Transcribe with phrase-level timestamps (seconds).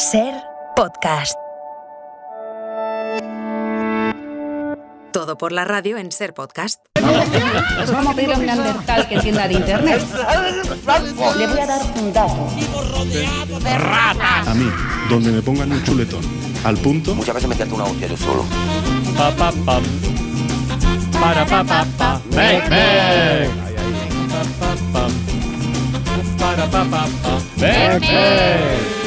[0.00, 0.32] Ser
[0.76, 1.34] podcast.
[5.12, 6.80] Todo por la radio en Ser podcast.
[6.98, 10.02] Vamos a pedirle a un neandertal que entienda de internet.
[11.36, 12.48] Le voy a dar un dato.
[14.48, 14.70] A mí,
[15.10, 16.22] donde me pongan un chuletón
[16.64, 18.46] al punto, Muchas veces me canto una hostia yo solo.
[19.18, 19.82] Pa, pa, pam.
[21.20, 22.20] Para, pa, pa, pa.
[22.30, 23.50] Ven, ven.
[24.30, 25.12] Pa, pa, pam.
[26.38, 27.38] Para, pa, pa, pa.
[27.58, 28.99] Ven, ven.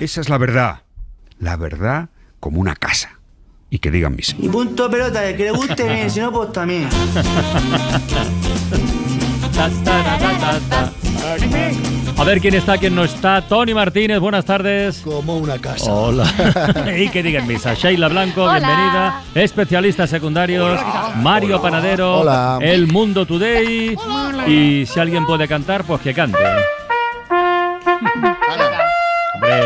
[0.00, 0.82] Esa es la verdad.
[1.38, 3.18] La verdad como una casa.
[3.70, 4.36] Y que digan misa.
[4.38, 6.88] Y punto pelota, el que le guste bien, si no, pues también.
[12.16, 13.42] A ver quién está, quién no está.
[13.42, 15.00] Tony Martínez, buenas tardes.
[15.00, 15.92] Como una casa.
[15.92, 16.26] Hola.
[16.96, 17.74] y que digan misa.
[17.74, 19.22] Sheila Blanco, bienvenida.
[19.34, 20.80] Especialistas secundarios.
[21.16, 22.20] Mario Panadero.
[22.20, 22.58] Hola.
[22.60, 23.96] El Mundo Today.
[24.46, 26.38] Y si alguien puede cantar, pues que cante.
[29.34, 29.60] Hombre.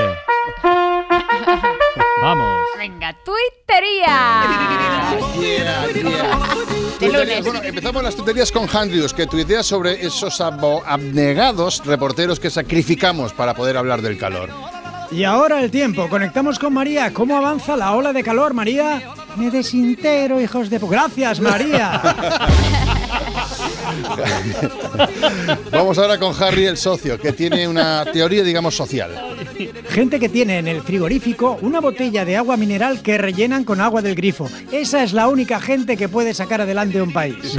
[2.22, 2.60] Vamos.
[2.78, 4.42] Venga, tuitería.
[5.86, 6.67] De
[7.06, 7.44] lunes.
[7.44, 13.54] Bueno, empezamos las tuterías con Handrius, que tuitea sobre esos abnegados reporteros que sacrificamos para
[13.54, 14.50] poder hablar del calor.
[15.10, 16.08] Y ahora el tiempo.
[16.08, 17.12] Conectamos con María.
[17.12, 19.02] ¿Cómo avanza la ola de calor, María?
[19.36, 20.78] Me desintero, hijos de...
[20.78, 22.02] Gracias, María.
[25.72, 29.10] Vamos ahora con Harry, el socio, que tiene una teoría, digamos, social.
[29.88, 34.02] Gente que tiene en el frigorífico una botella de agua mineral que rellenan con agua
[34.02, 34.48] del grifo.
[34.72, 37.56] Esa es la única gente que puede sacar adelante un país.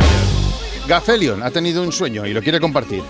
[0.87, 3.03] Gafelion ha tenido un sueño y lo quiere compartir.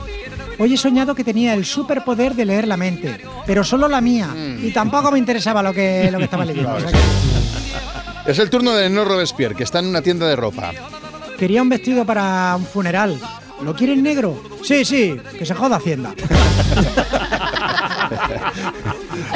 [0.58, 4.30] Hoy he soñado que tenía el superpoder de leer la mente, pero solo la mía.
[4.62, 6.74] Y tampoco me interesaba lo que, lo que estaba leyendo.
[6.76, 6.98] o sea que-
[8.28, 10.72] Es el turno de No Robespierre, que está en una tienda de ropa.
[11.40, 13.18] Quería un vestido para un funeral.
[13.64, 14.42] ¿Lo quieren negro?
[14.62, 16.14] Sí, sí, que se joda Hacienda.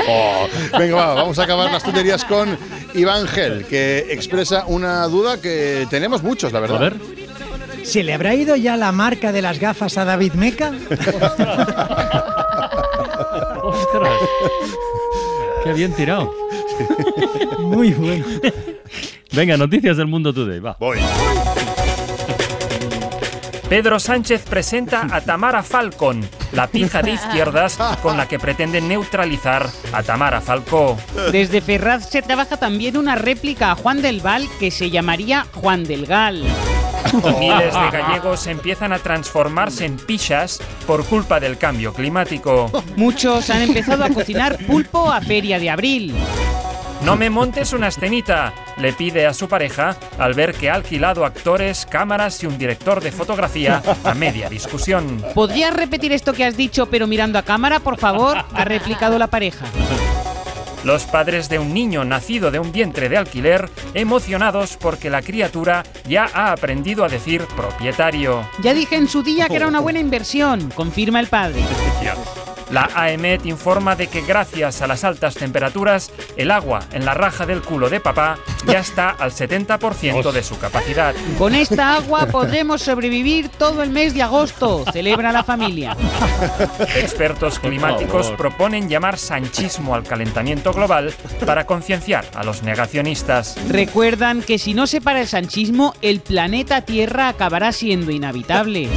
[0.07, 0.47] Oh,
[0.77, 2.57] Venga, va, vamos a acabar las tuterías con
[2.95, 6.77] Iván Gel, que expresa una duda que tenemos muchos, la verdad.
[6.77, 6.95] A ver.
[7.83, 10.71] ¿Se le habrá ido ya la marca de las gafas a David Meca?
[13.63, 14.19] Ostras.
[15.63, 16.33] Qué bien tirado.
[17.59, 18.25] Muy bueno.
[19.31, 20.59] Venga, noticias del Mundo Today.
[20.59, 20.75] Va.
[20.79, 20.97] Voy.
[23.69, 29.67] Pedro Sánchez presenta a Tamara Falcon, la pija de izquierdas con la que pretenden neutralizar
[29.91, 30.97] a Tamara Falcó.
[31.31, 35.83] Desde Ferraz se trabaja también una réplica a Juan del Val que se llamaría Juan
[35.83, 36.43] del Gal.
[37.39, 42.71] Miles de gallegos empiezan a transformarse en pichas por culpa del cambio climático.
[42.95, 46.15] Muchos han empezado a cocinar pulpo a feria de abril.
[47.05, 51.25] No me montes una escenita, le pide a su pareja al ver que ha alquilado
[51.25, 55.21] actores, cámaras y un director de fotografía a media discusión.
[55.33, 58.37] ¿Podrías repetir esto que has dicho pero mirando a cámara, por favor?
[58.53, 59.65] Ha replicado la pareja.
[60.85, 65.83] Los padres de un niño nacido de un vientre de alquiler, emocionados porque la criatura
[66.07, 68.47] ya ha aprendido a decir propietario.
[68.61, 71.61] Ya dije en su día que era una buena inversión, confirma el padre.
[72.73, 77.45] La AEMET informa de que gracias a las altas temperaturas, el agua en la raja
[77.45, 81.13] del culo de papá ya está al 70% de su capacidad.
[81.37, 85.95] Con esta agua podremos sobrevivir todo el mes de agosto, celebra la familia.
[86.95, 91.13] Expertos climáticos proponen llamar sanchismo al calentamiento global
[91.45, 93.55] para concienciar a los negacionistas.
[93.69, 98.89] Recuerdan que si no se para el sanchismo, el planeta Tierra acabará siendo inhabitable.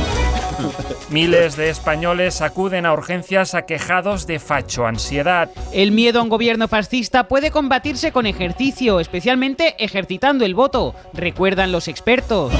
[1.08, 5.50] Miles de españoles acuden a urgencias aquejados de fachoansiedad.
[5.72, 11.70] El miedo a un gobierno fascista puede combatirse con ejercicio, especialmente ejercitando el voto, recuerdan
[11.70, 12.52] los expertos.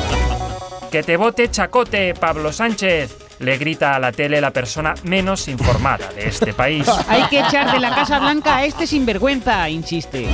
[0.92, 6.12] Que te vote chacote, Pablo Sánchez, le grita a la tele la persona menos informada
[6.12, 6.86] de este país.
[7.08, 10.26] Hay que echar de la Casa Blanca a este sinvergüenza, insiste.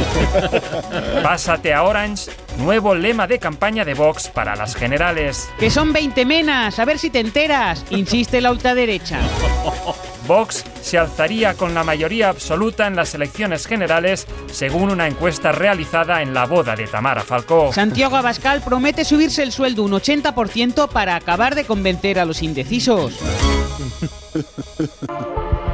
[1.23, 5.49] Pásate a Orange, nuevo lema de campaña de Vox para las generales.
[5.59, 9.19] Que son 20 menas, a ver si te enteras, insiste la ultraderecha.
[10.27, 16.23] Vox se alzaría con la mayoría absoluta en las elecciones generales, según una encuesta realizada
[16.23, 17.73] en la boda de Tamara Falcó.
[17.73, 23.15] Santiago Abascal promete subirse el sueldo un 80% para acabar de convencer a los indecisos.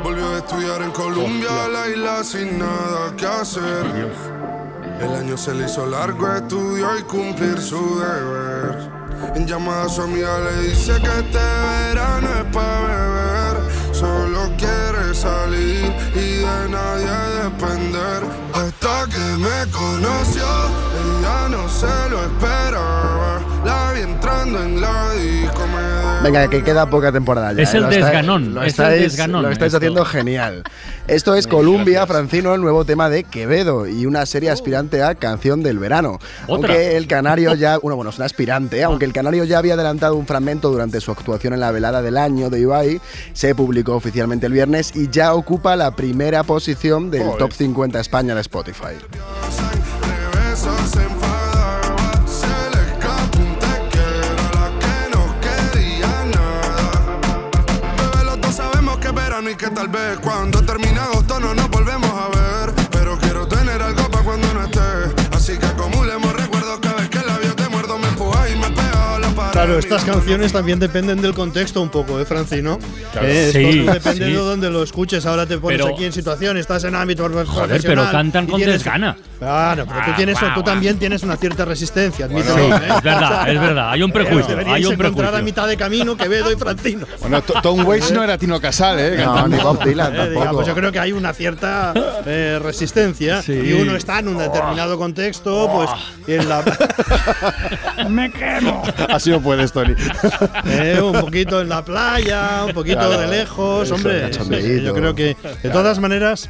[0.03, 3.87] Volvió a estudiar en Colombia, la isla sin nada que hacer.
[5.01, 8.91] El año se le hizo largo, estudió y cumplir su deber.
[9.35, 13.18] En llamada a su amiga le dice que este verano es para beber.
[15.21, 17.11] Salir y de nadie
[17.43, 18.23] depender.
[18.55, 20.47] Hasta que me conoció,
[21.03, 23.38] ella no se lo esperaba.
[23.65, 24.59] La vi entrando
[26.23, 27.63] Venga, que queda poca temporada ya.
[27.63, 27.79] Es ¿eh?
[27.79, 29.77] el desganón, Lo es el estáis, desganón Lo estáis esto.
[29.79, 30.63] haciendo genial.
[31.07, 35.63] Esto es Columbia, Francino, el nuevo tema de Quevedo y una serie aspirante a Canción
[35.63, 36.19] del Verano.
[36.47, 36.75] ¿Otra?
[36.75, 38.85] Aunque el canario ya, bueno, bueno, es una aspirante, ¿eh?
[38.85, 42.19] aunque el canario ya había adelantado un fragmento durante su actuación en la velada del
[42.19, 43.01] año de Ibai,
[43.33, 47.39] se publicó oficialmente el viernes y ya ocupa la primera posición del Joder.
[47.39, 48.97] Top 50 España de Spotify.
[69.69, 72.79] Claro, estas canciones también dependen del contexto un poco, ¿eh, Francino?
[73.13, 73.29] Claro.
[73.29, 74.33] Eh, Sí, depende sí.
[74.33, 75.27] de dónde lo escuches.
[75.27, 77.69] Ahora te pones Pero- aquí en situación, estás en ámbito profesional.
[77.69, 79.15] Joder, pero cantan con tienes- desgana.
[79.39, 80.65] Claro, pero tú, Ah, tienes, guau, tú guau.
[80.75, 82.57] también tienes una cierta resistencia, admítelo.
[82.57, 82.89] Sí, ¿eh?
[82.97, 83.91] es verdad, es verdad.
[83.93, 85.39] Hay un prejuicio, Deberíais hay un encontrar prejuicio.
[85.39, 87.07] a mitad de camino Quevedo y Francino.
[87.21, 89.17] Bueno, To- Tom Waits no era Tino Casal, ¿eh?
[89.25, 90.55] No, ni Bob Dylan Eh, tampoco.
[90.57, 91.93] pues yo creo que hay una cierta
[92.27, 93.53] eh, resistencia Sí.
[93.53, 95.91] y uno está en un determinado contexto, pues
[96.27, 96.65] en la
[98.09, 98.83] Me quemo.
[99.09, 99.95] Así no Tony.
[100.67, 104.31] Eh, un poquito en la playa, un poquito Claro, de lejos, eso, hombre.
[104.83, 106.49] Yo creo que de todas maneras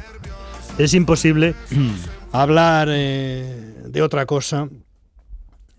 [0.77, 1.55] es imposible
[2.31, 4.67] hablar eh, de otra cosa.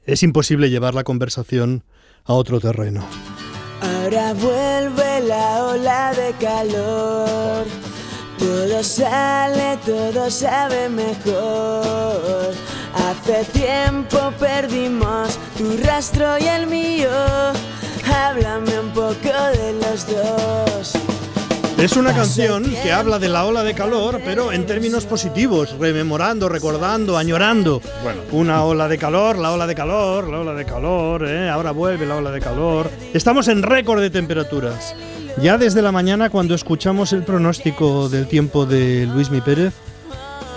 [0.05, 1.85] Es imposible llevar la conversación
[2.25, 3.05] a otro terreno.
[3.81, 7.67] Ahora vuelve la ola de calor.
[8.39, 12.55] Todo sale, todo sabe mejor.
[12.95, 17.09] Hace tiempo perdimos tu rastro y el mío.
[18.13, 19.15] Háblame un poco
[19.55, 20.93] de los dos.
[21.79, 26.49] Es una canción que habla de la ola de calor, pero en términos positivos, rememorando,
[26.51, 27.81] recordando, añorando.
[28.03, 28.21] Bueno.
[28.33, 31.49] Una ola de calor, la ola de calor, la ola de calor, ¿eh?
[31.49, 32.91] ahora vuelve la ola de calor.
[33.15, 34.95] Estamos en récord de temperaturas.
[35.41, 39.73] Ya desde la mañana, cuando escuchamos el pronóstico del tiempo de Luis Mi Pérez,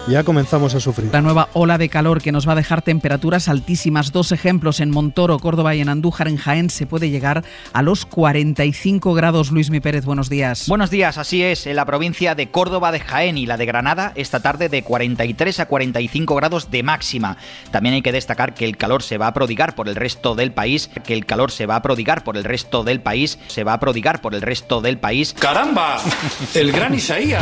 [0.07, 1.09] ya comenzamos a sufrir.
[1.13, 4.11] La nueva ola de calor que nos va a dejar temperaturas altísimas.
[4.11, 8.05] Dos ejemplos en Montoro, Córdoba y en Andújar, en Jaén, se puede llegar a los
[8.05, 9.51] 45 grados.
[9.51, 10.67] Luis Mi Pérez, buenos días.
[10.67, 11.65] Buenos días, así es.
[11.67, 15.59] En la provincia de Córdoba, de Jaén y la de Granada, esta tarde de 43
[15.61, 17.37] a 45 grados de máxima.
[17.71, 20.51] También hay que destacar que el calor se va a prodigar por el resto del
[20.51, 23.73] país, que el calor se va a prodigar por el resto del país, se va
[23.73, 25.33] a prodigar por el resto del país.
[25.33, 25.97] ¡Caramba!
[26.53, 27.41] El gran Isaías.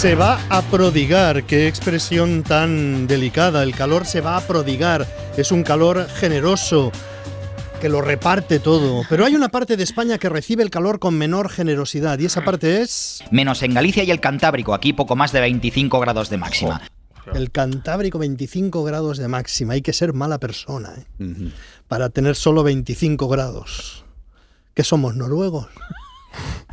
[0.00, 3.62] Se va a prodigar, qué expresión tan delicada.
[3.62, 5.06] El calor se va a prodigar.
[5.36, 6.90] Es un calor generoso
[7.82, 9.02] que lo reparte todo.
[9.10, 12.42] Pero hay una parte de España que recibe el calor con menor generosidad y esa
[12.42, 16.38] parte es Menos en Galicia y el Cantábrico, aquí poco más de 25 grados de
[16.38, 16.80] máxima.
[17.34, 19.74] el Cantábrico 25 grados de máxima.
[19.74, 21.50] Hay que ser mala persona ¿eh?
[21.88, 24.06] para tener solo 25 grados.
[24.72, 25.66] ¿Qué somos, noruegos?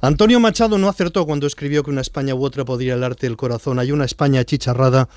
[0.00, 3.78] Antonio Machado no acertó cuando escribió que una España u otra podría helarte el corazón.
[3.78, 5.08] Hay una España achicharrada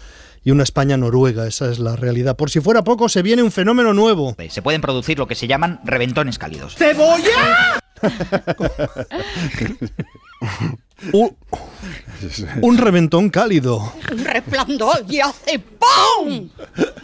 [0.44, 2.36] y una España noruega, esa es la realidad.
[2.36, 4.36] Por si fuera poco, se viene un fenómeno nuevo.
[4.50, 6.75] Se pueden producir lo que se llaman reventones cálidos.
[6.75, 7.81] ¡Cebolla!
[11.13, 11.36] un,
[12.62, 13.94] un reventón cálido.
[14.12, 16.50] Un resplandor y hace ¡pum!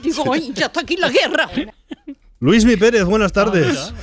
[0.01, 1.49] Digo, ¡ay, ya está aquí la guerra!
[2.39, 3.93] Luis Mi Pérez, buenas tardes.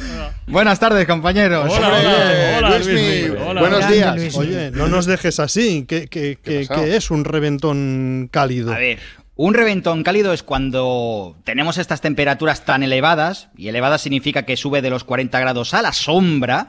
[0.46, 1.70] Buenas tardes, compañeros.
[1.70, 3.36] Hola, Luismi, Luismi.
[3.46, 3.60] Hola.
[3.60, 4.16] buenos días.
[4.16, 4.40] Luismi.
[4.40, 5.84] Oye, no nos dejes así.
[5.86, 8.72] ¿Qué, qué, qué- qué es un reventón cálido?
[8.72, 8.98] A ver,
[9.44, 14.82] un reventón cálido es cuando tenemos estas temperaturas tan elevadas, y elevadas significa que sube
[14.82, 16.68] de los 40 grados a la sombra.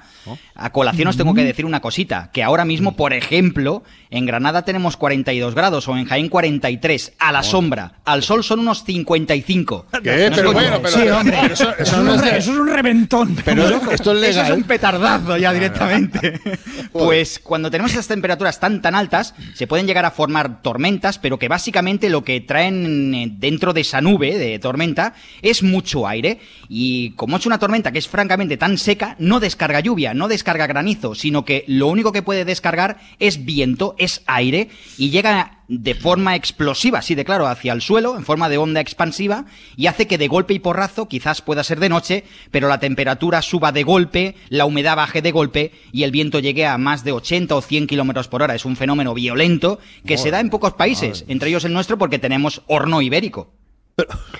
[0.56, 4.66] A colación os tengo que decir una cosita, que ahora mismo, por ejemplo, en Granada
[4.66, 8.00] tenemos 42 grados o en Jaén 43, a la sombra.
[8.06, 9.86] Al sol son unos 55.
[10.04, 10.32] ¿Qué?
[10.34, 11.38] Pero bueno, pero- Sí, hombre.
[11.44, 13.36] pero eso- eso no es de- Eso es un reventón.
[13.46, 14.46] Pero esto es legal.
[14.46, 16.40] Eso es un petardazo ya directamente.
[16.92, 21.38] pues cuando tenemos estas temperaturas tan tan altas, se pueden llegar a formar tormentas, pero
[21.38, 26.40] que básicamente lo que traen eh, dentro de esa nube de tormenta es mucho aire.
[26.70, 30.68] Y como es una tormenta que es francamente tan seca, no descarga lluvia, no descarga
[30.68, 35.96] granizo, sino que lo único que puede descargar es viento, es aire, y llega de
[35.96, 39.46] forma explosiva, sí, de claro, hacia el suelo, en forma de onda expansiva,
[39.78, 43.42] y hace que de golpe y porrazo, quizás pueda ser de noche, pero la temperatura
[43.42, 47.14] suba de golpe, la humedad baje de golpe, y el viento llegue a más de
[47.14, 48.56] 80 o 100 kilómetros por hora.
[48.56, 52.20] Es un fenómeno violento que se da en pocos países, entre ellos el nuestro, porque
[52.20, 53.54] tenemos horno ibérico.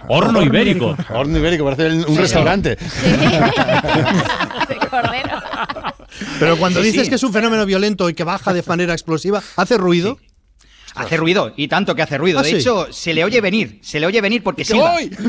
[0.08, 0.98] Horno ibérico.
[1.10, 2.18] Horno ibérico, parece un Sí.
[2.18, 2.76] restaurante.
[6.40, 7.10] Pero cuando Sí, dices sí.
[7.10, 10.18] que es un fenómeno violento y que baja de manera explosiva, ¿hace ruido?
[10.96, 12.40] Hace ruido, y tanto que hace ruido.
[12.40, 12.56] ¿Ah, de sí?
[12.58, 14.96] hecho, se le oye venir, se le oye venir porque silba.
[14.98, 15.10] ¡Ay!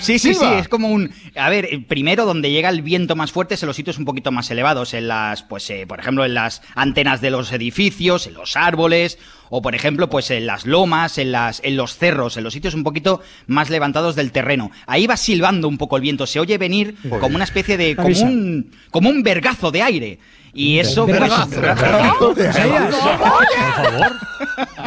[0.00, 1.12] Sí, sí, sí, es como un...
[1.36, 4.06] A ver, eh, primero donde llega el viento más fuerte es en los sitios un
[4.06, 8.26] poquito más elevados, en las, pues, eh, por ejemplo, en las antenas de los edificios,
[8.26, 9.18] en los árboles,
[9.50, 12.72] o por ejemplo, pues en las lomas, en, las, en los cerros, en los sitios
[12.74, 14.70] un poquito más levantados del terreno.
[14.86, 17.94] Ahí va silbando un poco el viento, se oye venir como una especie de...
[17.96, 18.24] como Avisa.
[18.26, 20.18] un, como un vergazo de aire.
[20.52, 21.06] Y eso...
[21.06, 21.48] Vergazo.
[21.60, 22.78] Vergazo de aire.
[22.90, 24.12] Por favor.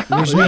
[0.10, 0.42] Luismi,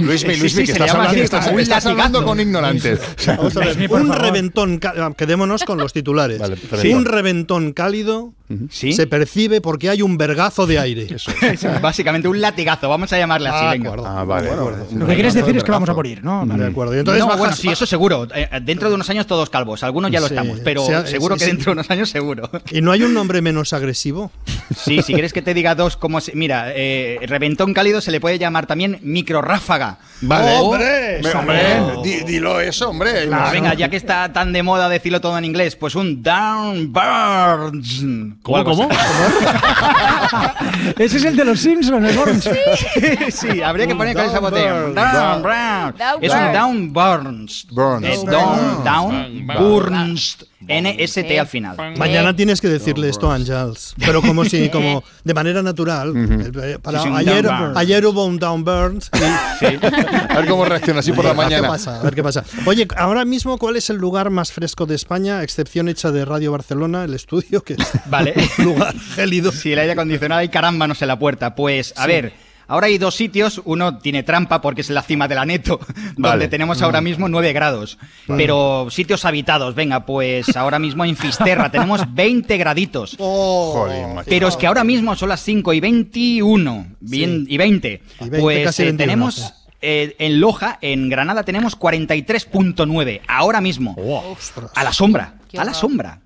[0.00, 2.26] Luismi, Luismi, que se estás llama hablando, así, estás, como un estás hablando latigazo.
[2.26, 3.00] con ignorantes.
[3.00, 4.22] O sea, Vamos a ver, Luismi, por un favor.
[4.22, 6.38] reventón, ca- quedémonos con los titulares.
[6.38, 6.56] Vale,
[6.94, 8.32] un reventón cálido
[8.70, 8.92] ¿Sí?
[8.92, 11.06] se percibe porque hay un vergazo de aire.
[11.82, 13.90] Básicamente un latigazo, vamos a llamarle así, Ah, venga.
[13.90, 14.06] acuerdo.
[14.06, 14.50] Ah, vale.
[14.94, 16.46] Lo que quieres decir es que vamos a morir, ¿no?
[16.46, 16.94] De acuerdo.
[16.94, 18.26] Y entonces no, bajas- bueno, sí, eso seguro.
[18.34, 19.82] Eh, dentro de unos años todos calvos.
[19.82, 21.50] Algunos ya lo Sí, estamos, pero sea, seguro sí, que sí.
[21.52, 22.50] dentro de unos años seguro.
[22.70, 24.30] ¿Y no hay un nombre menos agresivo?
[24.76, 28.20] Sí, si quieres que te diga dos, como se- mira, eh, reventón cálido se le
[28.20, 29.98] puede llamar también microráfaga.
[30.20, 30.56] Vale.
[30.58, 31.16] ¡Hombre!
[31.16, 33.28] Hombre, hombre, di- dilo eso, hombre.
[33.32, 38.04] Ah, venga, ya que está tan de moda decirlo todo en inglés, pues un downburns.
[38.42, 38.88] ¿Cómo, cómo?
[40.98, 42.46] Ese es el de los Simpsons, el Burns.
[42.46, 43.30] así.
[43.30, 44.72] sí, habría que poner con esa botella.
[44.72, 45.96] Downburn.
[45.98, 46.24] Downburn.
[46.24, 47.66] Es un downburns.
[47.70, 48.06] Burns.
[48.06, 50.46] Es down, down, burns.
[50.66, 51.76] N-S-T al final.
[51.98, 56.12] Mañana tienes que decirle esto a Angels, pero como si, como de manera natural.
[56.16, 57.76] Eh, para- Sí, sí, ayer, downburn.
[57.76, 59.10] ayer hubo un downburns.
[59.14, 59.64] y-
[60.36, 61.62] A ver cómo reacciona así por la A ver mañana.
[61.62, 62.44] qué pasa, a ver qué pasa.
[62.66, 65.42] Oye, ahora mismo, ¿cuál es el lugar más fresco de España?
[65.42, 68.34] Excepción hecha de Radio Barcelona, el estudio, que es Vale.
[68.58, 69.52] un lugar gélido.
[69.52, 71.54] Si el aire acondicionado hay carámbanos en la puerta.
[71.54, 72.32] Pues, a ver,
[72.68, 73.60] ahora hay dos sitios.
[73.64, 75.78] Uno tiene trampa porque es la cima de la Neto,
[76.16, 76.32] Vale.
[76.32, 77.98] donde tenemos ahora mismo 9 grados.
[78.26, 83.16] Pero sitios habitados, venga, pues ahora mismo en Fisterra tenemos 20 graditos.
[83.18, 84.28] Joder, macho.
[84.28, 87.88] Pero es que ahora mismo son las 5 y 21 bien, y 20.
[87.88, 93.60] Y 20, pues casi eh, 21, tenemos eh, en Loja, en Granada, tenemos 43.9 ahora
[93.60, 93.96] mismo.
[94.74, 96.20] A la sombra, a la sombra.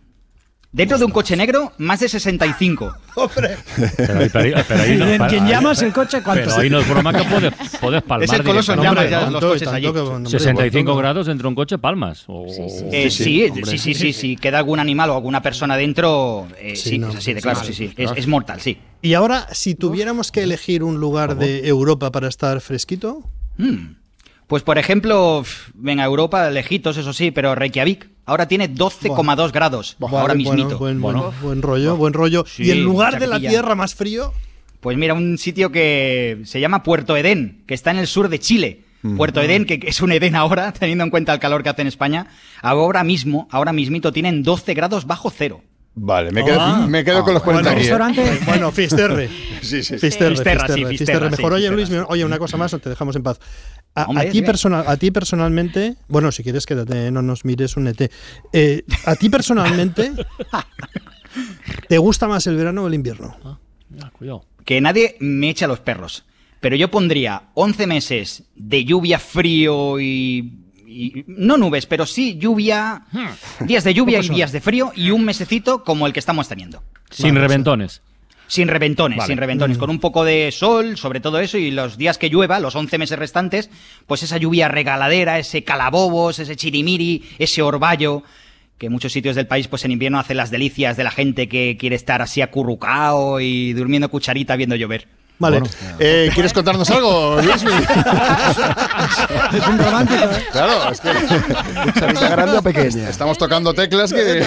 [0.73, 2.95] Dentro de un coche negro, más de 65.
[3.17, 3.57] ¡Hombre!
[3.97, 6.23] Pero ahí, pero ahí- pero ahí no- ¿Quién, para- quién ahí- llamas el coche?
[6.23, 6.45] ¿Cuánto?
[6.47, 8.25] Pero ahí no es broma que puedes, puedes palmar.
[8.25, 9.93] Es el coloso en llamas ya, los coches tanto allí.
[9.93, 10.97] que, hombre, 65 tanto.
[10.97, 12.23] grados dentro de un coche palmas.
[12.29, 12.47] O-
[12.93, 16.91] Eh, sí, sí, sí, sí, si queda algún animal o alguna persona dentro, eh, Sí,
[16.91, 18.79] sí, no, es así de claro, sí, sí, sí, es, es mortal, sí.
[19.03, 23.23] Y ahora, si tuviéramos que elegir un lugar de Europa para estar fresquito,
[23.59, 23.97] Hmm.
[24.47, 30.22] Pues por ejemplo, venga, Europa, lejitos, eso sí, pero Reykjavik ahora tiene 12,2 grados, ahora
[30.28, 30.78] Vale, mismito.
[30.78, 32.44] Bueno, buen, buen- buen rollo, buen rollo.
[32.46, 34.32] Sí, y el lugar de la tierra más frío,
[34.80, 38.38] Pues mira, un sitio que se llama Puerto Edén, que está en el sur de
[38.38, 38.84] Chile.
[39.16, 41.88] Puerto Edén, que es un Edén ahora, teniendo en cuenta el calor que hace en
[41.88, 42.28] España,
[42.62, 45.62] ahora mismo, ahora mismito tienen 12 grados bajo cero.
[45.94, 46.87] Vale, me quedo, Ah.
[46.88, 47.78] me quedo con los bueno, 40 aquí.
[47.78, 47.82] ¿eh?
[47.82, 48.44] restaurante.
[48.47, 49.28] bueno, Fisterre.
[49.61, 49.99] Sí, sí.
[49.99, 51.28] Fisterre, Fisterra, sí, Fisterre.
[51.30, 53.38] Mejor, oye, Luis, oye, una cosa más o te dejamos en paz.
[53.94, 57.76] A, Hombre, a ti personal, a ti personalmente, bueno, si quieres quédate, no nos mires
[57.76, 58.11] un ET.
[58.54, 60.12] Eh, a ti personalmente,
[61.88, 63.37] ¿te gusta más el verano o el invierno?
[64.02, 64.44] Ah, cuidado.
[64.64, 66.25] Que nadie me eche a los perros.
[66.61, 70.54] Pero yo pondría 11 meses de lluvia, frío y...
[70.90, 73.02] y- no nubes, pero sí lluvia,
[73.61, 76.82] días de lluvia y días de frío y un mesecito como el que estamos teniendo.
[77.11, 78.02] Sin reventones.
[78.47, 79.28] Sin reventones, Vale.
[79.28, 82.59] sin reventones, con un poco de sol, sobre todo eso, y los días que llueva,
[82.59, 83.70] los 11 meses restantes,
[84.09, 88.25] pues esa lluvia regaladera, ese calabobos, ese chirimiri, ese orvallo,
[88.76, 91.49] que en muchos sitios del país, pues en invierno hace las delicias de la gente
[91.49, 95.06] que quiere estar así acurrucado y durmiendo cucharita viendo llover.
[95.40, 95.62] Vale.
[95.99, 97.73] Eh, ¿Quieres contarnos algo, Luismi?
[99.52, 100.44] Es un romántico, ¿eh?
[100.52, 101.11] Claro, es que
[101.92, 103.09] ¿Cucharita grande o pequeña?
[103.09, 104.47] estamos tocando teclas que...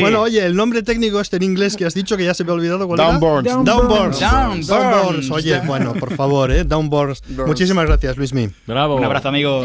[0.00, 2.50] Bueno, oye, el nombre técnico este en inglés que has dicho que ya se me
[2.50, 3.12] ha olvidado cuál era?
[3.12, 3.64] Downburns.
[3.64, 4.20] Downburns.
[4.20, 4.66] Downburns.
[4.66, 5.30] Downburns.
[5.30, 6.64] Oye, bueno, por favor, ¿eh?
[6.64, 7.22] Downburns.
[7.46, 8.50] Muchísimas gracias, Luismi.
[8.66, 8.96] Bravo.
[8.96, 9.64] Un abrazo, amigo.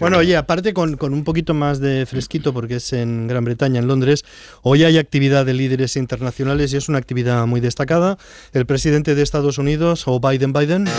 [0.00, 3.80] Bueno, oye, aparte con, con un poquito más de fresquito, porque es en Gran Bretaña,
[3.80, 4.24] en Londres,
[4.62, 8.16] hoy hay actividad de líderes internacionales y es una actividad muy destacada.
[8.52, 10.94] El presidente de Estados Unidos, o Biden Biden, Biden,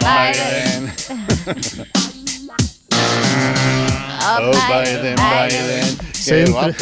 [0.00, 0.92] Biden.
[4.38, 5.98] Oh, Biden, Biden.
[6.12, 6.74] Se entre-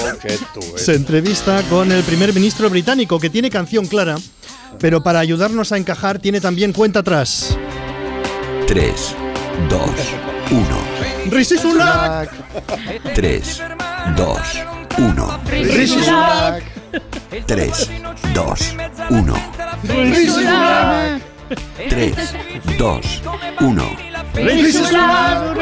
[0.76, 4.16] se entrevista con el primer ministro británico, que tiene canción clara,
[4.80, 7.56] pero para ayudarnos a encajar tiene también cuenta atrás.
[8.66, 9.14] 3,
[9.68, 9.78] 2,
[10.50, 11.30] 1.
[11.30, 12.28] Rishi Sunak.
[13.14, 13.62] 3,
[14.16, 14.36] 2,
[14.98, 15.40] 1.
[15.50, 16.62] Rishi Sunak.
[17.46, 17.88] 3,
[18.34, 18.54] 2,
[19.10, 19.34] 1.
[19.84, 21.20] Rishi Sunak.
[21.88, 22.14] 3,
[22.78, 23.00] 2,
[23.60, 24.13] 1.
[24.34, 25.56] Rishi Sunak.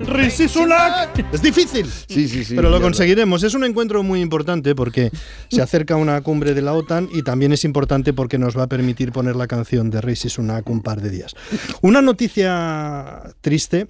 [0.00, 1.32] Rishi Sunak.
[1.32, 1.86] Es difícil.
[2.08, 2.54] Sí, sí, sí.
[2.54, 3.42] Pero lo conseguiremos.
[3.42, 5.10] Es un encuentro muy importante porque
[5.48, 8.66] se acerca una cumbre de la OTAN y también es importante porque nos va a
[8.66, 11.34] permitir poner la canción de Rishi Sunak un par de días.
[11.80, 13.86] Una noticia triste.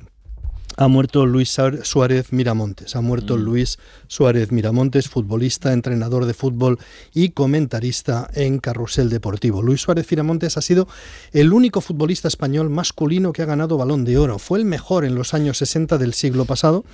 [0.80, 2.94] Ha muerto Luis Suárez Miramontes.
[2.94, 6.78] Ha muerto Luis Suárez Miramontes, futbolista, entrenador de fútbol
[7.12, 9.61] y comentarista en Carrusel Deportivo.
[9.61, 10.87] Luis Suárez Miramontes ha sido
[11.32, 14.38] el único futbolista español masculino que ha ganado balón de oro.
[14.38, 16.85] Fue el mejor en los años 60 del siglo pasado,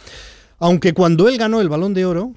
[0.58, 2.32] aunque cuando él ganó el balón de oro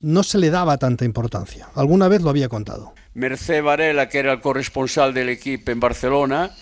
[0.00, 1.68] no se le daba tanta importancia.
[1.74, 2.94] Alguna vez lo había contado.
[3.12, 6.52] Mercé Varela, que era el corresponsal del equipo en Barcelona,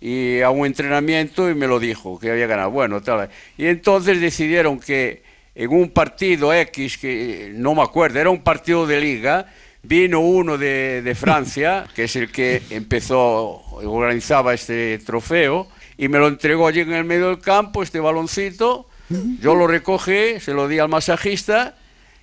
[0.00, 2.70] y a un entrenamiento y me lo dijo, que había ganado.
[2.70, 3.28] Bueno, tal.
[3.56, 5.22] Y entonces decidieron que
[5.54, 9.46] en un partido X, que no me acuerdo, era un partido de liga,
[9.82, 16.18] vino uno de, de Francia, que es el que empezó, organizaba este trofeo, y me
[16.18, 18.88] lo entregó allí en el medio del campo, este baloncito,
[19.40, 21.74] yo lo recogí, se lo di al masajista,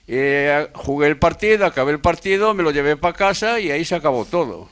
[0.07, 3.95] eh, jugué el partido, acabé el partido, me lo llevé para casa y ahí se
[3.95, 4.69] acabó todo.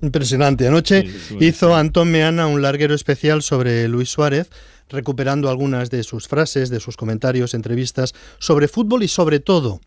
[0.00, 0.66] Impresionante.
[0.66, 1.04] Anoche
[1.40, 4.50] hizo Antón Meana un larguero especial sobre Luis Suárez,
[4.88, 9.80] recuperando algunas de sus frases, de sus comentarios, entrevistas sobre fútbol y sobre todo.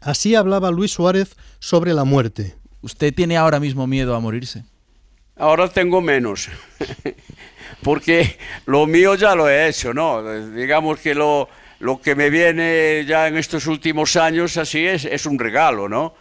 [0.00, 2.56] Así hablaba Luis Suárez sobre la muerte.
[2.80, 4.64] ¿Usted tiene ahora mismo miedo a morirse?
[5.36, 6.48] Ahora tengo menos,
[7.82, 10.50] porque lo mío ya lo he hecho, ¿no?
[10.50, 15.26] Digamos que lo, lo que me viene ya en estos últimos años así es, es
[15.26, 16.14] un regalo, ¿no?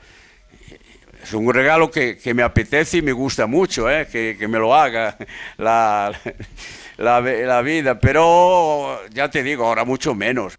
[1.27, 4.07] Es un regalo que, que me apetece y me gusta mucho, ¿eh?
[4.10, 5.17] que, que me lo haga
[5.57, 6.17] la,
[6.98, 10.57] la, la vida, pero ya te digo, ahora mucho menos.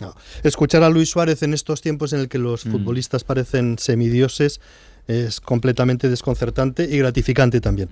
[0.00, 0.14] No.
[0.42, 4.62] Escuchar a Luis Suárez en estos tiempos en el que los futbolistas parecen semidioses
[5.06, 7.90] es completamente desconcertante y gratificante también.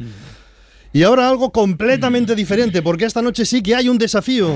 [0.95, 4.49] Y ahora algo completamente diferente, porque esta noche sí que hay un desafío.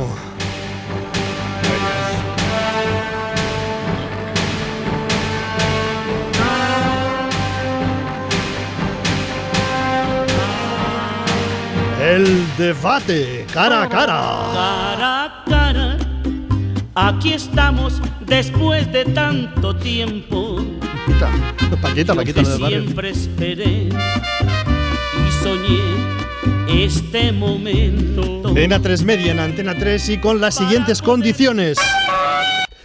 [12.13, 12.27] El
[12.59, 14.51] debate cara a cara.
[14.53, 15.97] Cara a cara,
[16.95, 20.63] aquí estamos después de tanto tiempo.
[21.81, 28.43] Paquita, Paquita, Yo lo que siempre esperé y soñé este momento.
[28.59, 31.79] En A3 Media, en Antena 3 y con las siguientes condiciones.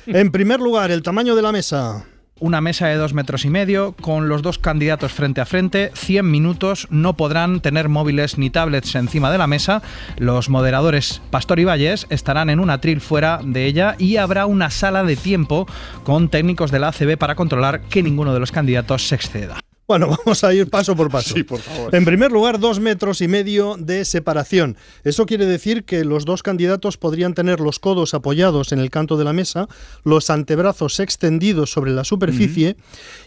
[0.06, 2.06] En primer lugar, el tamaño de la mesa.
[2.39, 6.30] Una mesa de dos metros y medio, con los dos candidatos frente a frente, 100
[6.30, 9.82] minutos, no podrán tener móviles ni tablets encima de la mesa.
[10.17, 14.69] Los moderadores Pastor y Valles estarán en un atril fuera de ella y habrá una
[14.69, 15.67] sala de tiempo
[16.04, 19.58] con técnicos de la ACB para controlar que ninguno de los candidatos se exceda.
[19.88, 21.34] Bueno, vamos a ir paso por paso.
[21.34, 21.95] Sí, por favor.
[21.95, 24.76] En primer lugar, dos metros y medio de separación.
[25.04, 29.17] Eso quiere decir que los dos candidatos podrían tener los codos apoyados en el canto
[29.17, 29.67] de la mesa,
[30.04, 32.76] los antebrazos extendidos sobre la superficie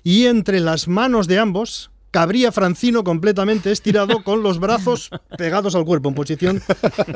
[0.02, 5.84] y entre las manos de ambos cabría Francino completamente estirado con los brazos pegados al
[5.84, 6.62] cuerpo en posición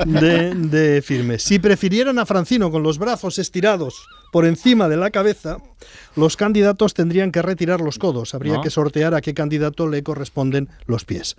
[0.05, 1.39] de, de firme.
[1.39, 5.57] Si prefirieran a Francino con los brazos estirados por encima de la cabeza,
[6.15, 8.33] los candidatos tendrían que retirar los codos.
[8.33, 8.61] Habría ¿No?
[8.61, 11.35] que sortear a qué candidato le corresponden los pies.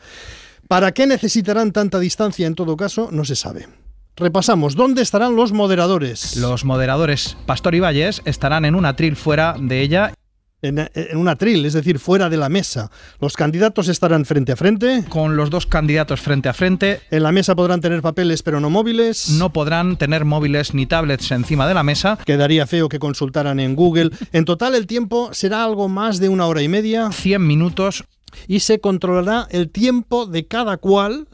[0.68, 3.08] ¿Para qué necesitarán tanta distancia en todo caso?
[3.12, 3.68] No se sabe.
[4.16, 6.36] Repasamos, ¿dónde estarán los moderadores?
[6.36, 10.14] Los moderadores Pastor y Valles estarán en un atril fuera de ella.
[10.62, 12.90] En, en un atril, es decir, fuera de la mesa.
[13.20, 15.04] Los candidatos estarán frente a frente.
[15.08, 17.00] Con los dos candidatos frente a frente.
[17.10, 19.28] En la mesa podrán tener papeles pero no móviles.
[19.30, 22.18] No podrán tener móviles ni tablets encima de la mesa.
[22.24, 24.10] Quedaría feo que consultaran en Google.
[24.32, 27.12] En total el tiempo será algo más de una hora y media.
[27.12, 28.04] 100 minutos.
[28.48, 31.28] Y se controlará el tiempo de cada cual,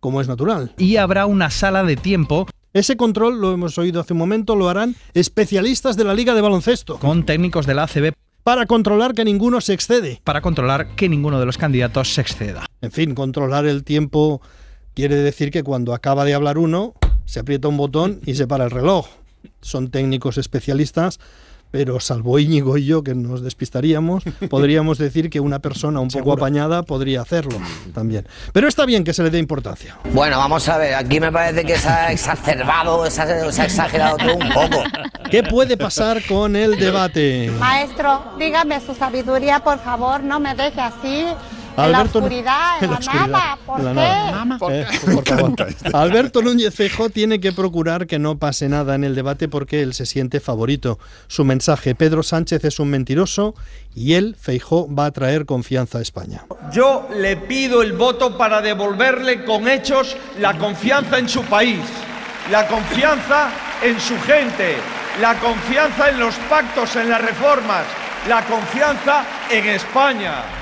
[0.00, 0.72] como es natural.
[0.78, 2.46] Y habrá una sala de tiempo.
[2.72, 6.40] Ese control, lo hemos oído hace un momento, lo harán especialistas de la Liga de
[6.40, 6.98] Baloncesto.
[6.98, 8.12] Con técnicos de la ACB.
[8.42, 10.20] Para controlar que ninguno se excede.
[10.24, 12.66] Para controlar que ninguno de los candidatos se exceda.
[12.80, 14.42] En fin, controlar el tiempo
[14.94, 18.64] quiere decir que cuando acaba de hablar uno, se aprieta un botón y se para
[18.64, 19.06] el reloj.
[19.60, 21.20] Son técnicos especialistas,
[21.72, 26.34] pero salvo Íñigo y yo, que nos despistaríamos, podríamos decir que una persona un poco
[26.34, 27.58] apañada podría hacerlo
[27.94, 28.28] también.
[28.52, 29.98] Pero está bien que se le dé importancia.
[30.12, 33.64] Bueno, vamos a ver, aquí me parece que se ha exacerbado, se ha, se ha
[33.64, 34.84] exagerado todo un poco.
[35.30, 37.50] ¿Qué puede pasar con el debate?
[37.58, 41.24] Maestro, dígame su sabiduría, por favor, no me deje así.
[41.76, 43.96] Alberto, oscuridad, en la nada, ¿por en la qué?
[43.96, 44.58] nada.
[44.70, 45.54] Eh, por favor.
[45.92, 49.94] Alberto Núñez Feijóo tiene que procurar que no pase nada en el debate porque él
[49.94, 50.98] se siente favorito.
[51.28, 53.54] Su mensaje, Pedro Sánchez es un mentiroso
[53.94, 56.44] y él, Feijóo, va a traer confianza a España.
[56.72, 61.80] Yo le pido el voto para devolverle con hechos la confianza en su país,
[62.50, 63.50] la confianza
[63.82, 64.76] en su gente,
[65.20, 67.84] la confianza en los pactos, en las reformas,
[68.28, 70.61] la confianza en España.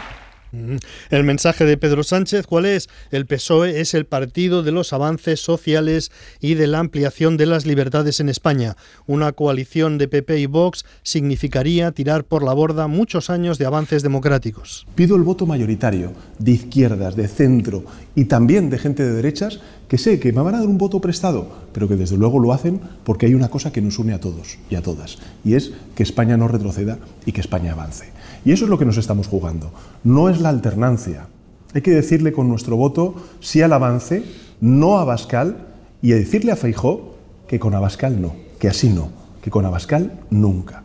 [0.52, 2.88] El mensaje de Pedro Sánchez, ¿cuál es?
[3.10, 6.10] El PSOE es el partido de los avances sociales
[6.40, 8.76] y de la ampliación de las libertades en España.
[9.06, 14.02] Una coalición de PP y Vox significaría tirar por la borda muchos años de avances
[14.02, 14.86] democráticos.
[14.94, 17.84] Pido el voto mayoritario de izquierdas, de centro
[18.14, 21.00] y también de gente de derechas que sé que me van a dar un voto
[21.00, 24.20] prestado, pero que desde luego lo hacen porque hay una cosa que nos une a
[24.20, 28.19] todos y a todas, y es que España no retroceda y que España avance.
[28.44, 29.72] Y eso es lo que nos estamos jugando.
[30.04, 31.28] No es la alternancia.
[31.74, 34.24] Hay que decirle con nuestro voto sí al avance,
[34.60, 35.68] no a Abascal,
[36.02, 39.10] y a decirle a Feijó que con Abascal no, que así no,
[39.42, 40.84] que con Abascal nunca.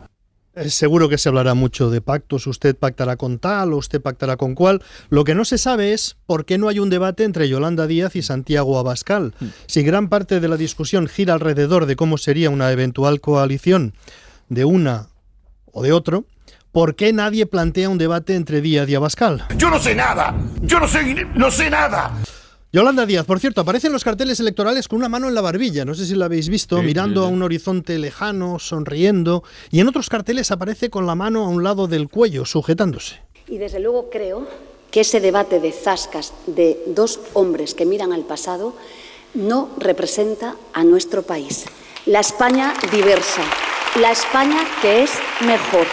[0.54, 4.36] Eh, Seguro que se hablará mucho de pactos, usted pactará con tal o usted pactará
[4.36, 4.82] con cual.
[5.10, 8.16] Lo que no se sabe es por qué no hay un debate entre Yolanda Díaz
[8.16, 9.34] y Santiago Abascal.
[9.66, 13.94] Si gran parte de la discusión gira alrededor de cómo sería una eventual coalición
[14.48, 15.08] de una
[15.72, 16.24] o de otro,
[16.76, 19.46] ¿por qué nadie plantea un debate entre Díaz y Abascal?
[19.56, 20.34] Yo no sé nada.
[20.60, 22.12] Yo no sé, no sé nada.
[22.70, 25.86] Yolanda Díaz, por cierto, aparece en los carteles electorales con una mano en la barbilla,
[25.86, 29.80] no sé si la habéis visto, Sí, mirando sí, a un horizonte lejano, sonriendo, y
[29.80, 33.22] en otros carteles aparece con la mano a un lado del cuello, sujetándose.
[33.48, 34.46] Y desde luego creo
[34.90, 38.76] que ese debate de zascas de dos hombres que miran al pasado
[39.32, 41.64] no representa a nuestro país.
[42.04, 43.40] La España diversa,
[43.98, 45.86] la España que es mejor.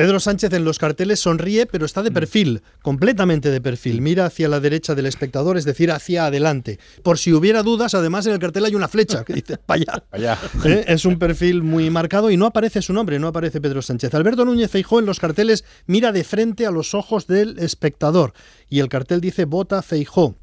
[0.00, 4.00] Pedro Sánchez en los carteles sonríe, pero está de perfil, completamente de perfil.
[4.00, 6.78] Mira hacia la derecha del espectador, es decir, hacia adelante.
[7.02, 10.38] Por si hubiera dudas, además en el cartel hay una flecha que dice para allá.
[10.64, 10.86] ¿Eh?
[10.88, 14.14] Es un perfil muy marcado y no aparece su nombre, no aparece Pedro Sánchez.
[14.14, 18.32] Alberto Núñez Feijó en los carteles mira de frente a los ojos del espectador
[18.70, 20.34] y el cartel dice vota Feijó.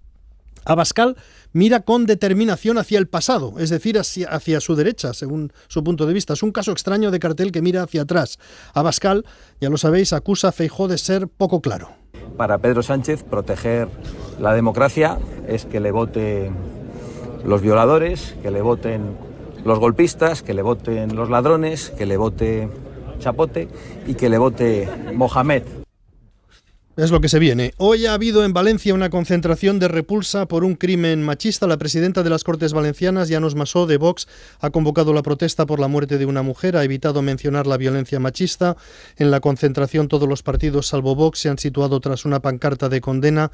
[0.65, 1.15] Abascal
[1.53, 6.13] mira con determinación hacia el pasado, es decir, hacia, su derecha, según su punto de
[6.13, 6.33] vista.
[6.33, 8.39] Es un caso extraño de cartel que mira hacia atrás.
[8.73, 9.25] Abascal,
[9.59, 11.89] ya lo sabéis, acusa a Feijó de ser poco claro.
[12.37, 13.87] Para Pedro Sánchez, proteger
[14.39, 16.55] la democracia es que le voten
[17.45, 19.17] los violadores, que le voten
[19.65, 22.69] los golpistas, que le voten los ladrones, que le vote
[23.19, 23.67] Chapote
[24.05, 25.63] y que le vote Mohamed.
[26.97, 27.75] Es lo que se viene.
[27.77, 31.67] Hoy ha habido en Valencia una concentración de repulsa por un crimen machista.
[31.67, 34.27] La presidenta de las Cortes Valencianas, Llanos Masó, de Vox,
[34.61, 36.75] ha convocado la protesta por la muerte de una mujer.
[36.75, 38.77] Ha evitado mencionar la violencia machista.
[39.15, 42.99] En la concentración todos los partidos, salvo Vox, se han situado tras una pancarta de
[42.99, 43.51] condena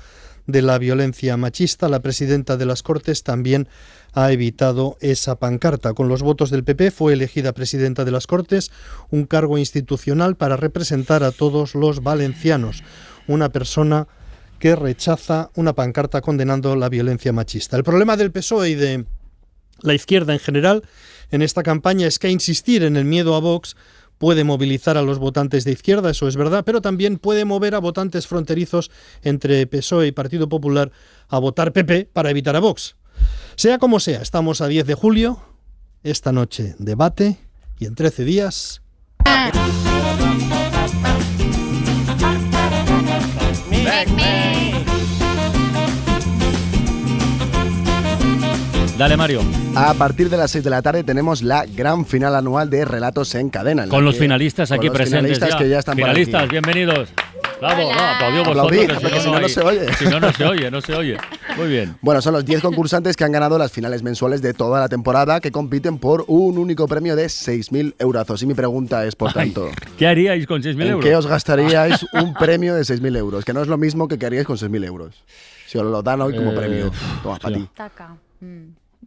[0.47, 1.89] de la violencia machista.
[1.89, 3.67] La presidenta de las Cortes también
[4.13, 5.93] ha evitado esa pancarta.
[5.93, 8.71] Con los votos del PP fue elegida presidenta de las Cortes,
[9.09, 12.83] un cargo institucional para representar a todos los valencianos
[13.27, 14.07] una persona
[14.59, 17.75] que rechaza una pancarta condenando la violencia machista.
[17.75, 19.05] El problema del PSOE y de
[19.81, 20.83] la izquierda en general
[21.31, 23.75] en esta campaña es que insistir en el miedo a Vox
[24.17, 27.79] puede movilizar a los votantes de izquierda, eso es verdad, pero también puede mover a
[27.79, 28.89] votantes fronterizos
[29.21, 30.91] entre PSOE y Partido Popular
[31.27, 32.95] a votar PP para evitar a Vox.
[33.55, 35.43] Sea como sea, estamos a 10 de julio,
[36.03, 37.37] esta noche debate
[37.79, 38.81] y en 13 días...
[49.03, 49.41] Dale, Mario.
[49.75, 53.35] A partir de las 6 de la tarde tenemos la gran final anual de Relatos
[53.35, 53.83] en Cadena.
[53.83, 55.19] en Con los que- finalistas con aquí los presentes.
[55.37, 55.57] finalistas ya.
[55.57, 56.51] que ya están por finalistas, aquí.
[56.51, 57.09] bienvenidos.
[57.59, 59.93] Bravo, no, vosotros, que porque si no, no hay- se oye.
[59.95, 61.17] Si no, no se oye, no se oye.
[61.57, 61.97] Muy bien.
[61.99, 65.41] Bueno, son los 10 concursantes que han ganado las finales mensuales de toda la temporada
[65.41, 68.41] que compiten por un único premio de 6.000 eurazos.
[68.41, 71.03] Y mi pregunta es, por tanto, ¿Qué haríais con 6.000 ¿en euros?
[71.05, 73.43] qué os gastaríais un premio de 6.000 euros?
[73.43, 75.13] Que no es lo mismo que haríais con 6.000 euros.
[75.67, 76.91] Si os lo dan hoy como Eh, premio.
[77.21, 77.67] Toma, para ti.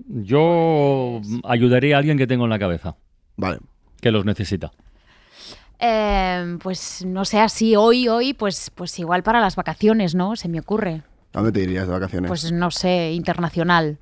[0.08, 2.96] Yo ayudaría a alguien que tengo en la cabeza.
[3.36, 3.58] Vale.
[4.00, 4.72] Que los necesita.
[5.78, 10.36] Eh, pues no sé, así hoy, hoy, pues, pues igual para las vacaciones, ¿no?
[10.36, 11.02] Se me ocurre.
[11.32, 12.28] ¿A dónde te irías de vacaciones?
[12.28, 13.98] Pues no sé, internacional.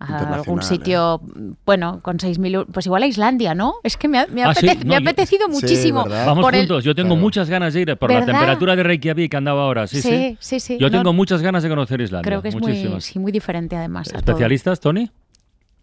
[0.00, 0.62] A algún ¿eh?
[0.62, 1.20] sitio,
[1.66, 2.70] bueno, con 6.000 euros.
[2.72, 3.74] Pues igual a Islandia, ¿no?
[3.84, 6.06] Es que me ha, me ha Ah, sí, apetec- no, me ha yo- apetecido muchísimo.
[6.06, 9.30] Vamos por el- juntos, yo tengo muchas ganas de ir por la temperatura de Reykjavik
[9.30, 9.86] que andaba ahora.
[9.86, 10.08] Sí, sí.
[10.08, 10.78] Sí, sí, sí.
[10.80, 12.24] Yo No- tengo muchas ganas de conocer Islandia.
[12.26, 14.10] Creo que es muy, muy diferente además.
[14.12, 15.10] ¿Especialistas, Tony?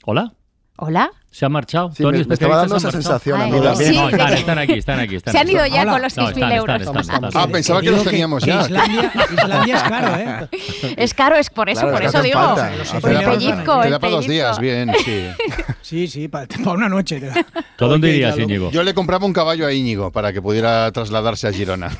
[0.06, 0.34] ¿Hola?
[0.80, 1.10] Hola.
[1.32, 1.92] Se ha marchado.
[1.92, 4.74] Sí, Tony, me- me estaba dando esa sensación a mí Ay, sí, No, están, aquí,
[4.74, 5.16] están aquí.
[5.18, 5.92] Están Se han ido ya Hola.
[5.92, 6.82] con los No, 6.000 están, euros.
[6.82, 7.42] están, están, están.
[7.44, 8.62] Ah, pensaba que los teníamos que ya.
[8.62, 10.48] Islandia, Islandia es caro, ¿eh?
[10.98, 12.40] Es caro, es por eso, Claro, por eso digo.
[12.40, 12.74] falta.
[12.74, 15.28] El pellizco, Te da para dos días, bien, sí.
[15.82, 17.20] Sí, sí, para, para una noche.
[17.20, 17.46] te da.
[17.78, 18.72] ¿Tú dónde irías, Íñigo?
[18.72, 21.92] Yo le compraba un caballo a Íñigo para que pudiera trasladarse a Girona.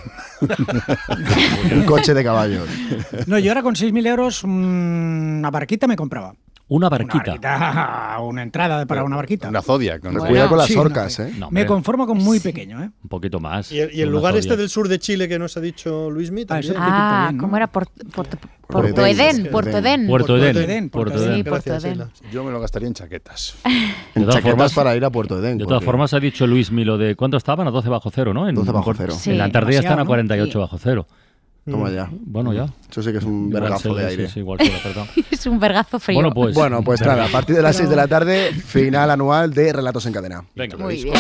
[1.72, 2.68] Un coche de caballos.
[3.28, 6.34] No, yo ahora con 6.000 euros mm, una barquita me compraba.
[6.70, 8.20] Una Una barquita.
[8.22, 9.48] una entrada para una barquita.
[9.48, 11.34] Una con- Pero Bueno, cuidado con las sí, orcas, no, ¿eh?
[11.38, 12.90] No, Me conformo con muy pequeño, ¿eh?
[13.04, 13.72] un poquito más.
[13.72, 16.10] Y el, y el Una lugar este del sur de Chile que nos ha dicho
[16.10, 17.42] Ah, te pinta Ah, ¿no?
[17.42, 17.68] ¿cómo era?
[17.68, 19.48] Puerto Puerto Edén.
[19.50, 20.08] Puerto Edén.
[20.08, 20.90] Puerto Edén.
[20.90, 21.44] Puerto Edén.
[21.46, 22.10] Puerto.
[22.34, 23.56] Yo me lo gastaría en chaquetas.
[23.64, 25.58] De En todas chaquetas formas, para ir a Puerto Edén.
[25.58, 27.66] de todas formas ha dicho Luis Milo de ¿cuánto estaban?
[27.68, 28.50] A 12 bajo cero, ¿no?
[28.50, 29.14] En, 12 bajo cero.
[29.26, 30.08] En la Antártida están a demasiado, ¿no?
[30.10, 30.58] 48 Sí.
[30.60, 31.08] bajo cero.
[31.70, 32.10] Toma ya.
[32.12, 32.66] Bueno, ya.
[32.90, 34.30] Eso sí que es un Igual vergazo de sí, aire.
[34.30, 35.08] sí, igual se lo perdón.
[35.32, 36.16] Es un vergazo frío.
[36.20, 36.56] Bueno, pues.
[36.56, 40.06] Bueno, pues nada, a partir de las 6 de la tarde, final anual de Relatos
[40.06, 40.46] en Cadena.
[40.56, 40.78] Venga.
[40.78, 41.16] Muy bien.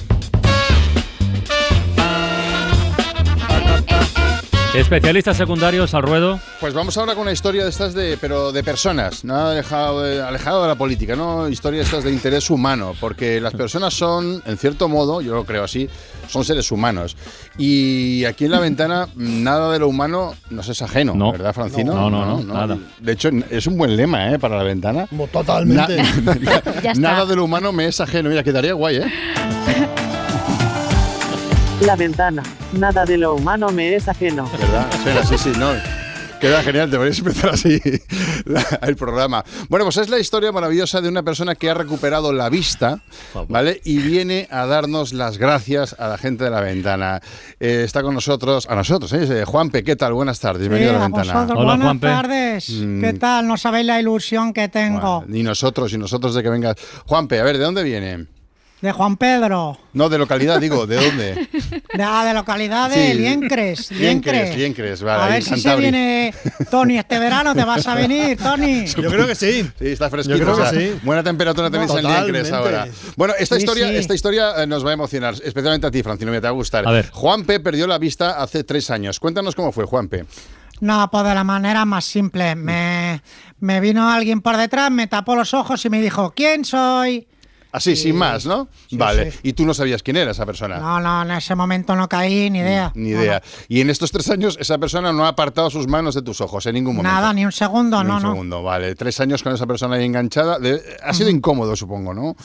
[4.76, 6.40] Especialistas secundarios al ruedo.
[6.60, 10.22] Pues vamos ahora con una historia de estas de, pero de personas, nada alejado de,
[10.22, 11.50] alejado de la política, ¿no?
[11.50, 15.64] Historias estas de interés humano, porque las personas son, en cierto modo, yo lo creo
[15.64, 15.90] así,
[16.28, 17.18] son seres humanos.
[17.58, 21.32] Y aquí en la ventana, nada de lo humano nos es ajeno, No.
[21.32, 21.94] ¿verdad, Francino?
[21.96, 22.78] No, no, no, nada.
[23.00, 24.38] De hecho, es un buen lema, ¿eh?
[24.38, 25.08] Para la ventana.
[25.32, 25.98] Totalmente.
[25.98, 28.30] Na- nada de lo humano me es ajeno.
[28.30, 29.06] Mira, quedaría guay, ¿eh?
[31.82, 32.44] La ventana.
[32.74, 34.50] Nada de lo humano me es ajeno.
[34.60, 34.88] ¿Verdad?
[34.94, 35.72] Espera, sí, sí, no.
[36.42, 37.82] Queda genial, deberías empezar así
[38.46, 39.44] la- el programa.
[39.70, 43.00] Bueno, pues es la historia maravillosa de una persona que ha recuperado la vista,
[43.48, 43.82] ¿vale?
[43.84, 47.22] Y viene a darnos las gracias a la gente de la ventana.
[47.60, 49.46] Eh, está con nosotros, a nosotros, ¿eh?
[49.46, 50.14] Juanpe, ¿qué tal?
[50.14, 51.34] Buenas tardes, bienvenido Sí, a la a ventana.
[51.34, 52.08] vosotros, Hola, buenas Juanpe.
[52.08, 52.70] tardes.
[52.70, 53.02] Mm.
[53.02, 53.48] ¿Qué tal?
[53.48, 55.24] No sabéis la ilusión que tengo.
[55.28, 56.76] Ni nosotros, y nosotros de que vengas.
[57.08, 58.28] Juanpe, a ver, ¿de dónde viene?
[58.82, 59.76] De Juan Pedro.
[59.94, 61.48] No, de localidad, digo, ¿de dónde?
[61.96, 63.18] De, ah, de localidad de Sí.
[63.18, 63.92] Liencres.
[63.92, 65.24] Liencres, Liencres, vale.
[65.24, 66.32] A ver si se viene
[66.70, 67.56] Tony este verano.
[67.56, 68.86] ¿Te vas a venir, Tony?
[68.86, 69.64] Yo creo que sí.
[69.80, 70.38] Sí, está fresquito.
[70.38, 71.00] Yo creo o sea, que sí.
[71.02, 72.88] Buena temperatura tenéis en Liencres ahora.
[73.16, 73.96] Bueno, esta Sí, historia, sí.
[73.96, 76.52] esta historia eh, nos va a emocionar, especialmente a ti, Francino, me te va a
[76.52, 76.88] gustar.
[76.88, 77.10] A ver.
[77.12, 79.20] Juanpe perdió la vista hace tres años.
[79.20, 80.26] Cuéntanos cómo fue, Juanpe.
[80.82, 82.54] No, pues de la manera más simple.
[82.54, 83.24] Me,
[83.60, 87.28] me vino alguien por detrás, me tapó los ojos y me dijo, ¿quién soy?
[87.72, 88.68] Así, sin más, ¿no?
[88.92, 89.32] vale.
[89.32, 89.40] sí.
[89.44, 90.78] Y tú no sabías quién era esa persona.
[90.78, 92.92] No, no, en ese momento no caí, ni idea.
[92.96, 93.42] Ni No, idea.
[93.68, 96.66] Y en estos tres años esa persona no ha apartado sus manos de tus ojos
[96.66, 97.04] en ningún no.
[97.04, 97.16] momento.
[97.16, 98.30] Nada, ni un segundo, Ni no, un no.
[98.32, 98.96] segundo, vale.
[98.96, 100.60] Tres años con esa persona ahí enganchada.
[100.60, 102.36] De- ha sido incómodo, supongo, ¿no?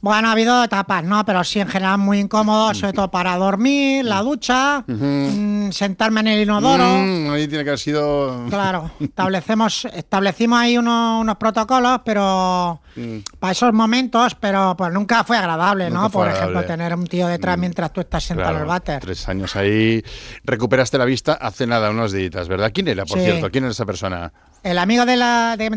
[0.00, 1.24] Bueno, ha habido etapas, ¿no?
[1.24, 6.28] Pero sí, en general muy incómodo, sobre todo para dormir, la ducha, mm, sentarme en
[6.28, 6.84] el inodoro.
[6.84, 8.46] Mm, ahí tiene que haber sido.
[8.48, 13.18] Claro, establecemos, establecimos ahí unos, unos protocolos, pero Mm.
[13.38, 16.10] para esos momentos, pero pues nunca fue agradable, Nunca ¿no?
[16.10, 16.66] fue Por ejemplo, agradable.
[16.74, 16.78] Mm.
[16.78, 19.00] tener un tío detrás mientras tú estás sentado en el Claro, váter.
[19.00, 20.02] Tres años ahí.
[20.44, 22.70] Recuperaste la vista hace nada, unos días, ¿verdad?
[22.74, 23.24] ¿Quién era, por Sí.
[23.24, 23.50] cierto?
[23.50, 24.32] ¿Quién era esa persona?
[24.68, 25.70] El amigo de la de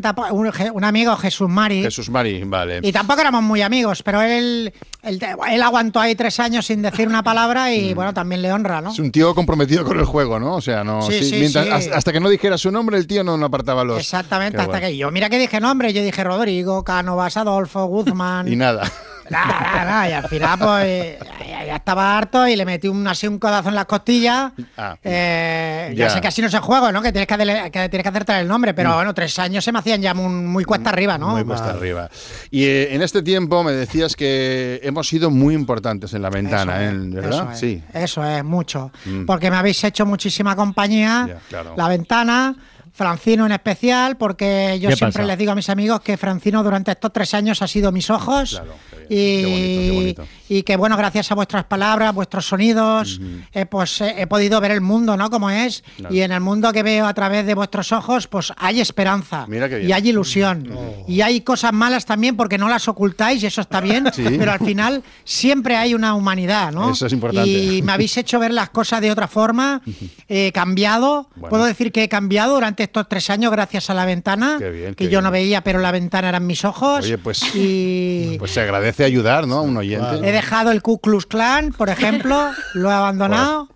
[0.74, 1.82] un, amigo Jesús Mari.
[1.84, 2.80] Jesús Mari, vale.
[2.84, 4.74] Y tampoco éramos muy amigos, pero él,
[5.04, 7.74] él, él aguantó ahí tres años sin decir una palabra Mm.
[7.74, 8.92] y bueno, también le honra, ¿no?
[8.92, 10.56] Es un tío comprometido con el juego, ¿no?
[10.56, 11.02] O sea, no.
[11.04, 11.72] Sí, sí, mientras- sí.
[11.72, 13.98] Hasta, hasta que no dijera su nombre, el tío no, no apartaba los.
[14.00, 14.92] Exactamente, Qué hasta guay.
[14.92, 18.48] que yo, mira que dije nombre, yo dije Rodrigo, Cánovas, Adolfo, Guzmán.
[18.52, 18.92] Y nada.
[19.32, 21.18] Nada, nada, y al final pues
[21.48, 24.52] ya, ya estaba harto y le metí un, así un codazo en las costillas.
[24.78, 26.08] Ah, Eh, ya.
[26.08, 26.10] Ya.
[26.10, 27.02] sé que así no se juega, ¿no?
[27.02, 27.38] Que tienes que,
[27.72, 28.96] que tienes que acertar el nombre, pero Mm.
[28.96, 31.30] bueno, tres años se me hacían ya muy, muy cuesta arriba, ¿no?
[31.30, 32.10] Muy cuesta arriba.
[32.50, 36.84] Y eh, en este tiempo me decías que hemos sido muy importantes en la ventana,
[36.84, 37.00] Eso ¿eh?
[37.10, 37.32] ¿verdad?
[37.32, 37.84] Eso es, Sí.
[37.94, 38.92] Eso es, mucho.
[39.06, 39.26] Mm.
[39.26, 41.38] Porque me habéis hecho muchísima compañía.
[41.50, 41.74] Claro.
[41.78, 42.56] La ventana.
[42.94, 45.28] Francino en especial, porque yo ¿Qué siempre pasa?
[45.28, 48.62] les digo a mis amigos que Francino durante estos tres años ha sido mis ojos
[49.10, 50.16] y,
[50.50, 53.20] y que bueno, gracias a vuestras palabras, vuestros sonidos,
[53.54, 55.30] eh, pues eh, he podido ver el mundo, ¿no?
[55.30, 56.14] Como es Claro.
[56.16, 59.68] y en el mundo que veo a través de vuestros ojos, pues hay esperanza Mira
[59.70, 59.90] qué bien.
[59.90, 60.70] y hay ilusión
[61.08, 64.24] y hay cosas malas también porque no las ocultáis y eso está bien, Sí.
[64.38, 66.92] pero al final siempre hay una humanidad, ¿no?
[66.92, 67.50] Eso es importante.
[67.50, 69.82] Y me habéis hecho ver las cosas de otra forma,
[70.28, 71.50] he cambiado, Bueno.
[71.50, 74.90] puedo decir que he cambiado durante estos tres años gracias a la ventana, Qué bien,
[74.96, 75.24] que qué yo bien.
[75.26, 77.06] no veía, pero la ventana eran mis ojos.
[77.06, 79.58] Oye, pues, y pues se agradece ayudar, ¿no?
[79.58, 80.28] A un oyente.
[80.28, 83.70] he dejado el Ku Klux Klan, por ejemplo, lo he abandonado.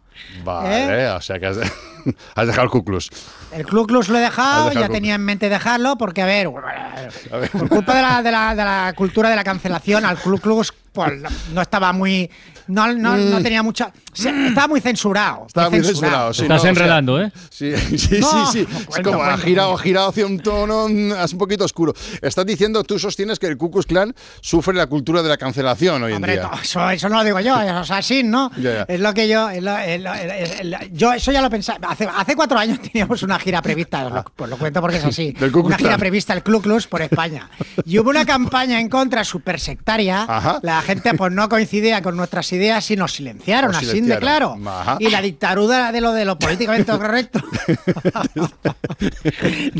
[0.43, 1.09] Vale, ¿Eh?
[1.09, 1.57] o sea que has,
[2.35, 3.09] has dejado el Kuklus.
[3.51, 6.47] El Ku Klux lo he dejado, dejado ya tenía en mente dejarlo, porque a ver,
[7.31, 7.49] A ver.
[7.51, 10.73] por culpa de la, de la- de la cultura de la cancelación, al Ku Klux
[10.93, 11.13] pues,
[11.53, 12.29] no- estaba muy
[12.67, 13.91] no, no, no tenía mucha.
[14.15, 15.45] Se- estaba muy censurado.
[15.47, 16.33] Estaba muy censurado.
[16.33, 17.31] sí, Te no, estás o sea, enredando, ¿eh?
[17.49, 18.67] Sí, sí, No, sí, sí.
[18.71, 21.65] no Es cuento, como ha girado, ha girado hacia un tono mm, es un poquito
[21.65, 21.93] oscuro.
[22.21, 26.01] Estás diciendo, tú sostienes que el Ku Klux Klan sufre la cultura de la cancelación
[26.03, 26.49] hoy en Hombre, día.
[26.51, 28.51] no, eso, eso no lo digo yo, es así, ¿no?
[28.57, 28.81] Ya, ya.
[28.87, 29.49] Es lo que yo.
[29.49, 31.89] es lo- es lo- es- es lo- yo eso ya lo pensaba.
[31.89, 35.31] Hace, hace cuatro años teníamos una gira prevista, lo, pues lo cuento porque es así.
[35.33, 37.49] Del Ku Klux Una gira prevista, el Ku Klux por España.
[37.85, 40.25] Y hubo una campaña en contra súper sectaria.
[40.27, 40.59] Ajá.
[40.61, 44.61] La gente pues no coincidía con nuestras ideas y nos silenciaron, Os así de silenciaron.
[44.61, 44.79] claro.
[44.79, 44.97] Ajá.
[44.99, 47.35] Y la dictadura de lo de lo políticamente correcto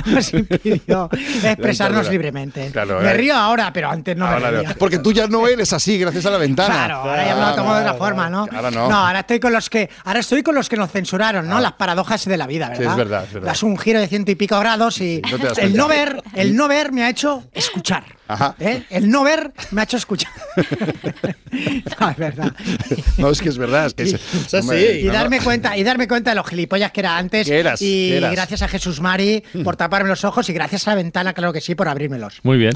[0.06, 1.10] nos impidió
[1.44, 2.70] expresarnos libremente.
[2.72, 3.14] Claro, me eh.
[3.14, 4.64] río ahora, pero antes no Ahora me no.
[4.64, 4.76] reía.
[4.78, 6.74] Porque tú ya no eres así, gracias a la ventana.
[6.74, 8.48] Claro, ahora ya me lo tomo de otra forma, ¿no?
[8.52, 8.94] Ahora no.
[8.94, 11.60] ahora estoy con los que, ahora estoy con los que nos censuraron, ¿no?
[11.60, 12.84] Las paradojas de la vida, ¿verdad?
[12.84, 13.48] Sí, es verdad, es verdad.
[13.48, 16.68] Das un giro de ciento y pico grados y no el no ver, el no
[16.68, 18.04] ver me ha hecho escuchar.
[18.28, 18.56] Ajá.
[18.60, 18.84] ¿eh?
[18.90, 20.32] El no ver me ha hecho escuchar.
[22.00, 22.52] no, es verdad.
[23.18, 23.86] No, es que es verdad.
[23.86, 24.15] Es que
[25.02, 27.48] y darme cuenta y darme cuenta de los gilipollas que era antes.
[27.48, 28.32] Eras, y eras.
[28.32, 31.62] gracias a Jesús Mari por taparme los ojos y gracias a la ventana claro que
[31.62, 32.40] sí por abrírmelos.
[32.44, 32.74] Muy bien.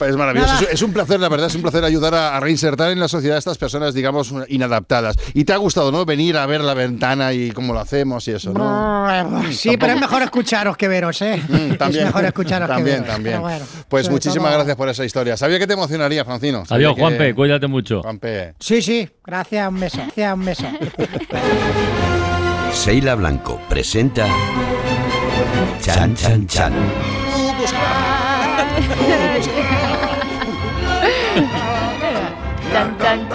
[0.00, 0.52] Es maravilloso.
[0.54, 0.62] Nada.
[0.66, 3.08] Es, es un placer, la verdad, es un placer ayudar a, a reinsertar en la
[3.08, 5.16] sociedad a estas personas, digamos, inadaptadas.
[5.34, 6.04] Y te ha gustado, ¿no?
[6.04, 9.42] Venir a ver la ventana y cómo lo hacemos y eso, ¿no?
[9.52, 13.00] sí pero es mejor escucharos que veros eh Mm, también, es mejor escucharos también, que
[13.02, 13.40] veros también.
[13.40, 15.36] Bueno, pues muchísimas todo- gracias por esa historia.
[15.36, 16.64] Sabía que te emocionaría, Francino.
[16.66, 18.02] Sabía Adiós, que- Juanpe, cuídate mucho.
[18.02, 18.54] Juanpe.
[18.60, 20.64] sí sí gracias un beso gracias un beso
[22.72, 24.26] Seila Blanco presenta
[25.82, 26.72] Chan Chan Chan.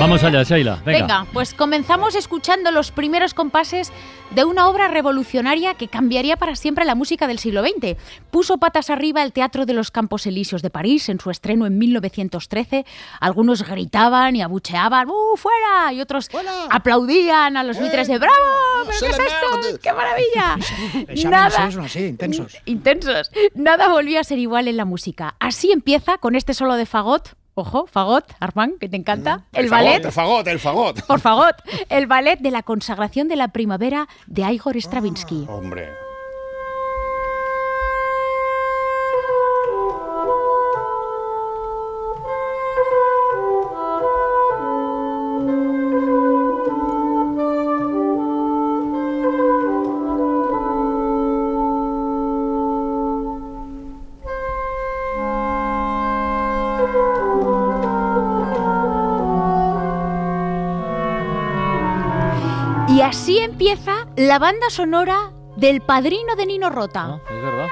[0.00, 0.76] Vamos allá, Sheila.
[0.82, 0.98] Venga.
[1.00, 3.92] Venga, pues comenzamos escuchando los primeros compases
[4.30, 7.98] de una obra revolucionaria que cambiaría para siempre la música del siglo XX.
[8.30, 11.76] Puso patas arriba el Teatro de los Campos Elíseos de París en su estreno en
[11.76, 12.86] 1913.
[13.20, 15.92] Algunos gritaban y abucheaban, ¡uh, fuera!
[15.92, 16.30] Y otros
[16.70, 18.34] aplaudían a los buitres de ¡bravo!
[18.86, 19.78] ¿Pero qué es esto?
[19.82, 21.28] ¡Qué maravilla!
[21.28, 23.30] Nada, así intensos intensos.
[23.54, 25.34] Nada volvió a ser igual en la música.
[25.40, 27.34] Así empieza con este solo de fagot.
[27.54, 29.44] Ojo, fagot, Armand, que te encanta.
[29.52, 30.04] El, ballet.
[30.04, 31.04] El fagot, el fagot.
[31.06, 31.56] Por fagot,
[31.88, 35.46] el ballet de la consagración de la primavera de Igor Stravinsky.
[35.48, 36.09] Hombre.
[64.20, 67.18] La banda sonora del padrino de Nino Rota.
[67.26, 67.68] Es verdad.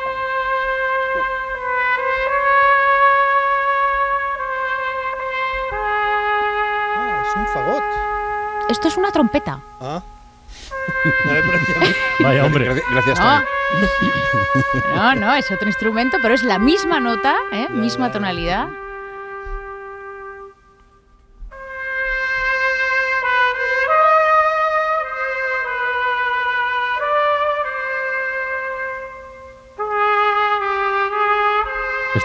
[6.97, 7.85] Ah, es un fagot.
[8.71, 9.61] Esto es una trompeta.
[9.79, 10.01] Ah.
[11.27, 11.87] Me parecía mí.
[12.21, 12.83] Vaya, hombre.
[12.93, 13.45] Gracias, No.
[14.97, 17.69] No, no, es otro instrumento, pero es la misma nota, ¿eh?
[17.69, 18.69] misma tonalidad.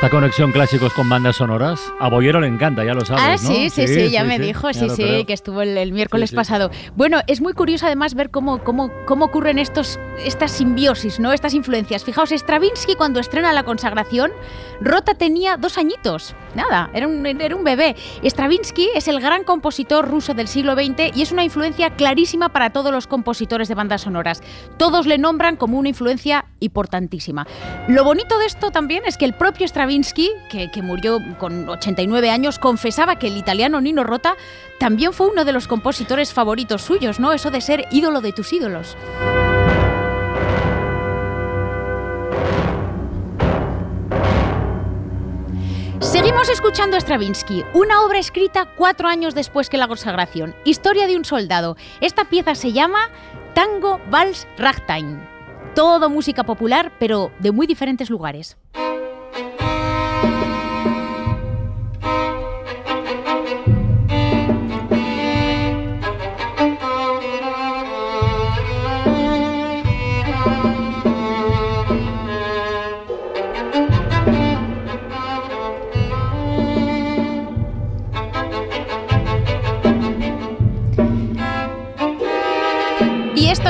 [0.04, 3.56] Esta conexión clásicos con bandas sonoras, a Boyero le encanta, ya lo sabes, Ah, ¿no?
[3.56, 5.26] sí, sí, sí, ya me dijo, ya sí, sí, creo.
[5.26, 6.36] que estuvo el, el miércoles Sí, sí.
[6.36, 6.72] pasado.
[6.98, 11.32] Bueno, es muy curioso además ver cómo, cómo, cómo ocurren estos, estas simbiosis, ¿no?
[11.32, 12.04] Estas influencias.
[12.04, 14.34] Fijaos, Stravinsky cuando estrena la consagración,
[14.82, 16.36] Rota tenía dos añitos.
[16.56, 17.96] Nada, era un, era un bebé.
[18.24, 22.72] Stravinsky es el gran compositor ruso del siglo XX y es una influencia clarísima para
[22.72, 24.42] todos los compositores de bandas sonoras.
[24.78, 27.48] Todos le nombran como una influencia importantísima.
[27.88, 32.30] Lo bonito de esto también es que el propio Stravinsky, que, que murió con 89
[32.30, 34.36] años, confesaba que el italiano Nino Rota
[34.80, 37.34] también fue uno de los compositores favoritos suyos, ¿no?
[37.34, 38.98] Eso de ser ídolo de tus ídolos.
[46.04, 50.54] Seguimos escuchando a Stravinsky, una obra escrita cuatro años después que la consagración.
[50.66, 51.78] Historia de un soldado.
[52.02, 53.10] Esta pieza se llama
[53.54, 55.26] Tango Vals Ragtime.
[55.76, 58.58] Todo música popular, pero de muy diferentes lugares.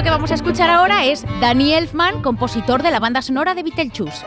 [0.04, 4.26] que vamos a escuchar ahora es Danny Elfman, compositor de la banda sonora de Beetlejuice.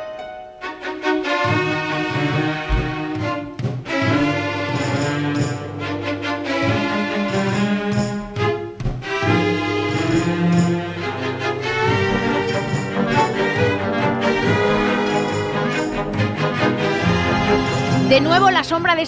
[18.08, 19.02] De nuevo, la sombra de,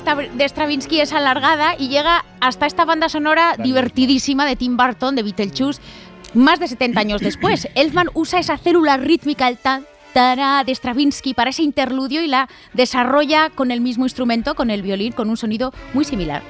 [0.48, 5.80] Stravinsky es alargada y llega hasta esta banda sonora divertidísima de Tim Burton, de Beetlejuice,
[6.34, 7.68] más de 70 años después.
[7.74, 12.48] Elfman usa esa célula rítmica, el tan, tará de Stravinsky, para ese interludio y la
[12.74, 16.42] desarrolla con el mismo instrumento, con el violín, con un sonido muy similar.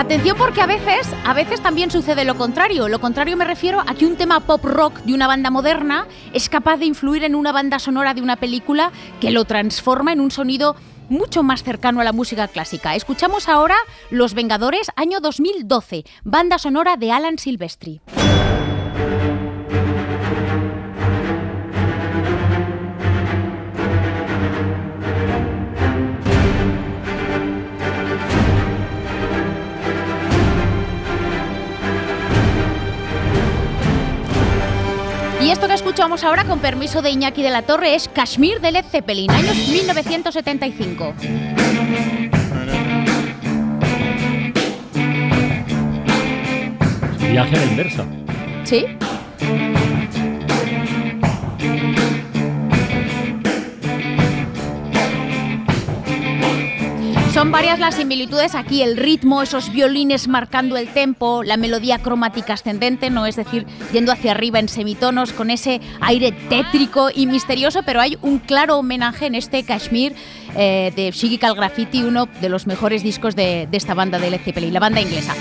[0.00, 2.88] Atención porque a veces, a veces también sucede lo contrario.
[2.88, 6.48] Lo contrario me refiero a que un tema pop rock de una banda moderna es
[6.48, 10.30] capaz de influir en una banda sonora de una película que lo transforma en un
[10.30, 10.74] sonido
[11.10, 12.94] mucho más cercano a la música clásica.
[12.94, 13.76] Escuchamos ahora
[14.08, 18.00] Los Vengadores, año 2012, banda sonora de Alan Silvestri.
[35.90, 39.56] Escuchamos ahora, con permiso de Iñaki de la Torre, es Kashmir de Led Zeppelin, años
[39.56, 41.14] 1975.
[47.18, 48.04] Viaje a la inversa.
[48.62, 48.86] ¿Sí?
[57.40, 58.54] Son varias las similitudes.
[58.54, 63.64] Aquí, el ritmo, esos violines marcando el tempo, la melodía cromática ascendente, no es decir,
[63.94, 68.76] yendo hacia arriba en semitonos con ese aire tétrico y misterioso, pero hay un claro
[68.76, 70.14] homenaje en este Kashmir
[70.54, 74.40] eh, de Physical Graffiti, uno de los mejores discos de, de esta banda de Led
[74.42, 75.34] Zeppelin, la banda inglesa.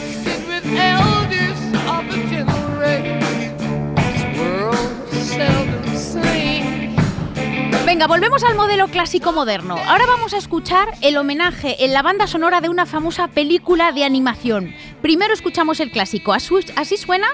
[7.86, 9.76] Venga, volvemos al modelo clásico moderno.
[9.88, 14.04] Ahora vamos a escuchar el homenaje en la banda sonora de una famosa película de
[14.04, 14.74] animación.
[15.02, 16.34] Primero escuchamos el clásico.
[16.34, 17.28] Así, suena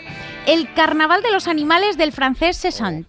[0.46, 3.06] El Carnaval de los Animales del francés Cézanne.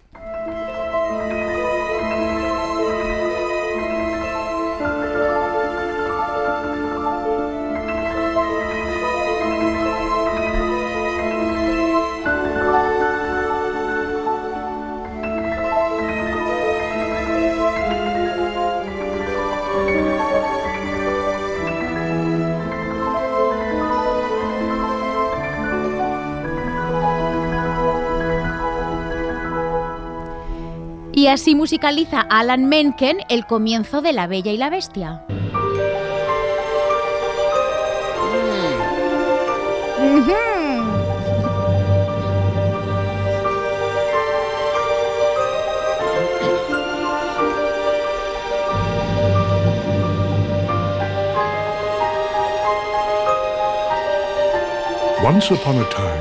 [31.17, 35.23] Y así musicaliza Alan Menken el comienzo de La Bella y la Bestia.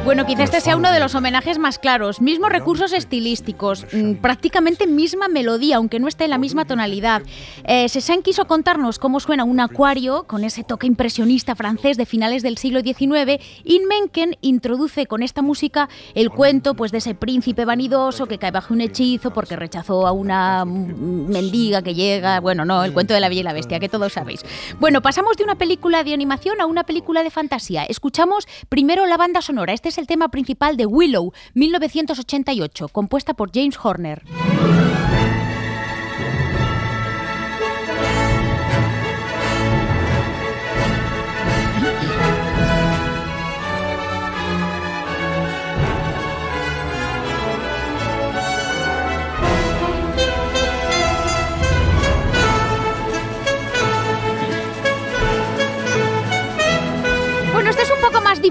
[0.05, 2.21] Bueno, quizá este sea uno de los homenajes más claros.
[2.21, 7.23] Mismos recursos estilísticos, mm, prácticamente misma melodía, aunque no esté en la misma tonalidad.
[7.63, 12.43] Eh, Cézanne quiso contarnos cómo suena un acuario con ese toque impresionista francés de finales
[12.43, 17.65] del siglo XIX y Mencken introduce con esta música el cuento pues, de ese príncipe
[17.65, 22.41] vanidoso que cae bajo un hechizo porque rechazó a una mendiga que llega.
[22.41, 24.41] Bueno, no, el cuento de la Bella y la Bestia, que todos sabéis.
[24.81, 27.85] Bueno, pasamos de una película de animación a una película de fantasía.
[27.85, 29.75] Escuchamos primero la banda sonora.
[29.75, 34.23] Este es el tema principal de Willow, 1988, compuesta por James Horner.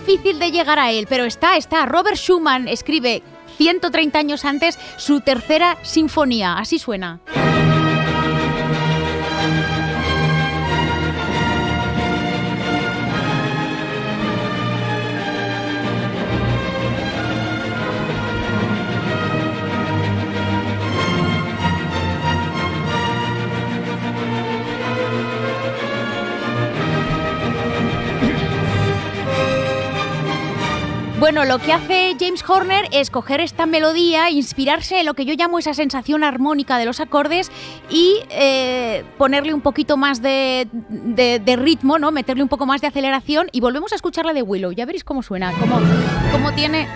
[0.05, 1.85] Difícil de llegar a él, pero está, está.
[1.85, 3.23] Robert Schumann escribe
[3.57, 6.57] 130 años antes su tercera sinfonía.
[6.57, 7.19] Así suena.
[31.25, 35.33] Bueno, lo que hace James Horner es coger esta melodía, inspirarse en lo que yo
[35.33, 37.51] llamo esa sensación armónica de los acordes
[37.89, 42.11] y eh, ponerle un poquito más de, de- de ritmo, ¿no?
[42.11, 44.71] Meterle un poco más de aceleración y volvemos a escuchar la de Willow.
[44.71, 45.79] Ya veréis cómo suena, cómo,
[46.31, 46.87] cómo tiene...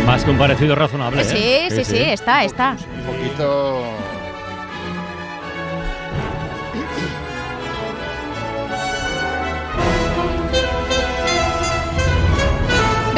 [0.00, 1.24] Es más que un parecido razonable.
[1.24, 1.68] Sí, ¿eh?
[1.70, 2.74] sí, sí, está, está.
[3.06, 3.82] Un poquito.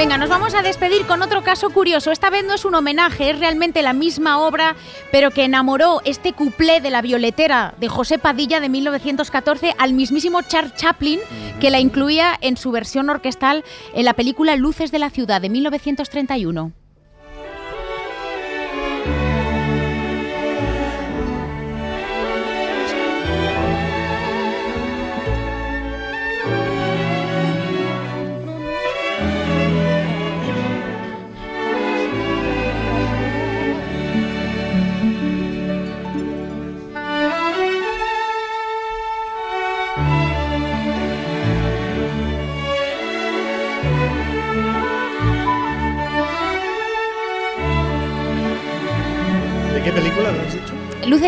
[0.01, 2.11] Venga, nos vamos a despedir con otro caso curioso.
[2.11, 4.75] Esta vez no es un homenaje, es realmente la misma obra,
[5.13, 10.41] pero que enamoró este cuplé de la violetera de José Padilla de 1914 al mismísimo
[10.41, 11.21] Charles Chaplin,
[11.61, 15.51] que la incluía en su versión orquestal en la película Luces de la ciudad de
[15.51, 16.73] 1931.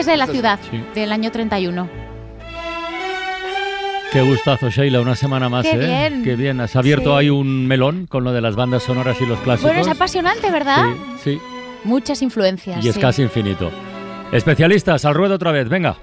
[0.03, 0.83] Luces de la ciudad sí.
[0.95, 1.89] del año 31.
[4.13, 5.79] Qué gustazo, Sheila, una semana más, Qué ¿eh?
[5.79, 6.23] bien.
[6.25, 6.61] Qué bien.
[6.61, 7.21] Has abierto Sí.
[7.25, 9.71] ahí un melón con lo de las bandas sonoras y los clásicos.
[9.73, 10.85] Bueno, es apasionante, ¿verdad?
[11.23, 11.41] Sí,
[11.85, 12.85] Muchas influencias.
[12.85, 13.01] y es sí.
[13.01, 13.71] casi infinito.
[14.33, 15.97] Especialistas, al ruedo otra vez, venga.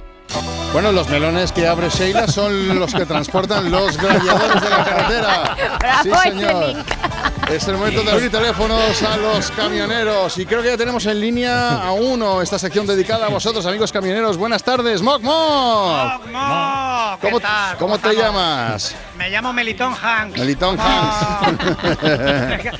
[0.73, 5.55] Bueno, los melones que abre Sheila son los que transportan los gladiadores de la carretera.
[6.03, 6.75] Sí, Bravo, señor.
[7.51, 10.37] Es el momento de abrir teléfonos a los camioneros.
[10.37, 13.91] Y creo que ya tenemos en línea a uno esta sección dedicada a vosotros, amigos
[13.91, 14.37] camioneros.
[14.37, 16.21] Buenas tardes, Moc Moc.
[17.19, 17.41] ¿qué ¿Cómo,
[17.79, 18.95] cómo te llamas?
[19.17, 20.37] Me llamo Melitón Hanks.
[20.37, 21.65] Melitón Hanks.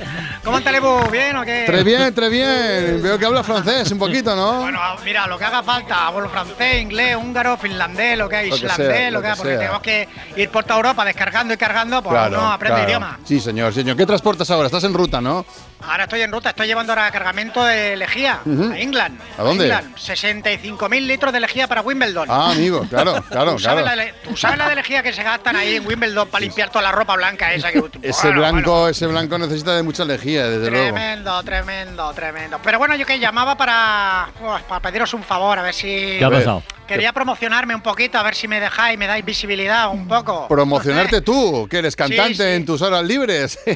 [0.44, 0.74] ¿Cómo estás,
[1.10, 1.64] ¿Bien o qué?
[1.66, 3.02] Très bien, très bien.
[3.02, 4.60] Veo que habla francés un poquito, ¿no?
[4.62, 8.56] Bueno, mira, lo que haga falta, hablo francés, inglés, húngaro, finlandés, lo que hay, Lo
[8.56, 9.58] que islandés, sea, lo que hay, porque sea.
[9.58, 12.88] tenemos que ir por toda Europa descargando y cargando, pues uno aprende claro.
[12.90, 13.18] idioma.
[13.24, 13.96] Sí, señor, señor.
[13.96, 14.66] ¿Qué transportas ahora?
[14.66, 15.44] Estás en ruta, ¿no?
[15.82, 18.70] Ahora estoy en ruta, estoy llevando ahora cargamento de lejía Ujú.
[18.72, 19.18] a England.
[19.38, 19.64] ¿A dónde?
[19.64, 19.96] England.
[19.96, 22.28] 65.000 litros de lejía para Wimbledon.
[22.30, 23.96] Ah, amigo, claro, claro, ¿Tú sabes, claro.
[23.96, 26.68] la, de- tú sabes la de lejía que se gastan ahí en Wimbledon para limpiar
[26.68, 30.46] toda la ropa blanca esa que Ese Bueno, blanco, ese blanco necesita de mucha lejía,
[30.48, 30.94] desde luego.
[30.94, 32.60] Tremendo, tremendo, tremendo.
[32.62, 36.16] Pero bueno, yo que llamaba para, pues, para pediros un favor, a ver si...
[36.18, 36.62] ¿Qué ha pasado?
[36.86, 40.48] Quería promocionarme un poquito, a ver si me dejáis, me dais visibilidad un poco.
[40.48, 42.42] Promocionarte tú, que eres cantante Sí, sí.
[42.42, 43.60] en tus horas libres.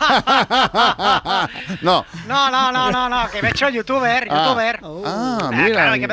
[1.82, 2.04] no.
[2.26, 4.44] No, no, no, no, no, que me he hecho youtuber, Ah.
[4.46, 4.80] youtuber.
[5.04, 5.68] Ah, Ah, mira.
[5.70, 6.08] claro, hay que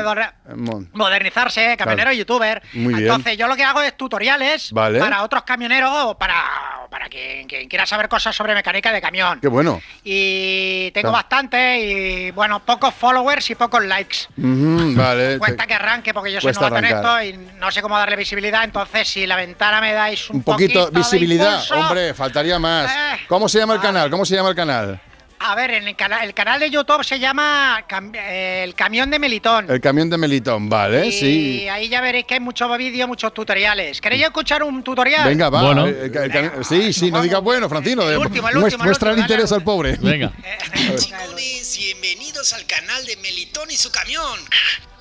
[0.56, 2.12] Mon- modernizarse, camionero Claro.
[2.18, 2.62] youtuber.
[2.74, 3.06] Muy bien.
[3.08, 4.98] Entonces, yo lo que hago es tutoriales Vale.
[4.98, 6.42] para otros camioneros o para,
[6.90, 9.40] para quien, quien quiera saber cosas sobre mecánica de camión.
[9.40, 9.80] Qué bueno.
[10.04, 11.22] Y tengo Claro.
[11.24, 14.18] bastante y, bueno, pocos followers y pocos likes.
[14.38, 15.38] Ujú, vale.
[15.38, 18.64] Cuesta que arranque porque yo soy novato en esto y no sé cómo darle visibilidad.
[18.64, 22.90] Entonces, si la ventana me dais un, Un poquito, de visibilidad, impulso- hombre, faltaría más.
[22.90, 23.20] Eh.
[23.28, 24.10] ¿Cómo se llama el canal?
[24.10, 25.00] ¿Cómo se llama el canal?
[25.40, 29.08] A ver, en el, cana- el canal de YouTube se llama Cam- eh, El Camión
[29.10, 29.70] de Melitón.
[29.70, 31.68] El camión de Melitón, vale, y sí.
[31.68, 34.00] ahí ya veréis que hay muchos vídeos, muchos tutoriales.
[34.00, 35.28] ¿Queréis escuchar un tutorial?
[35.28, 35.62] Venga, va.
[35.62, 35.86] Bueno.
[35.86, 38.04] el- el- el cami- sí, sí, no digas bueno, Francino.
[38.04, 39.96] de- último, el muest- último, el muestra el último, interés al pobre.
[40.00, 40.32] Venga.
[40.96, 44.38] Chingones, bienvenidos al canal de Melitón y su camión.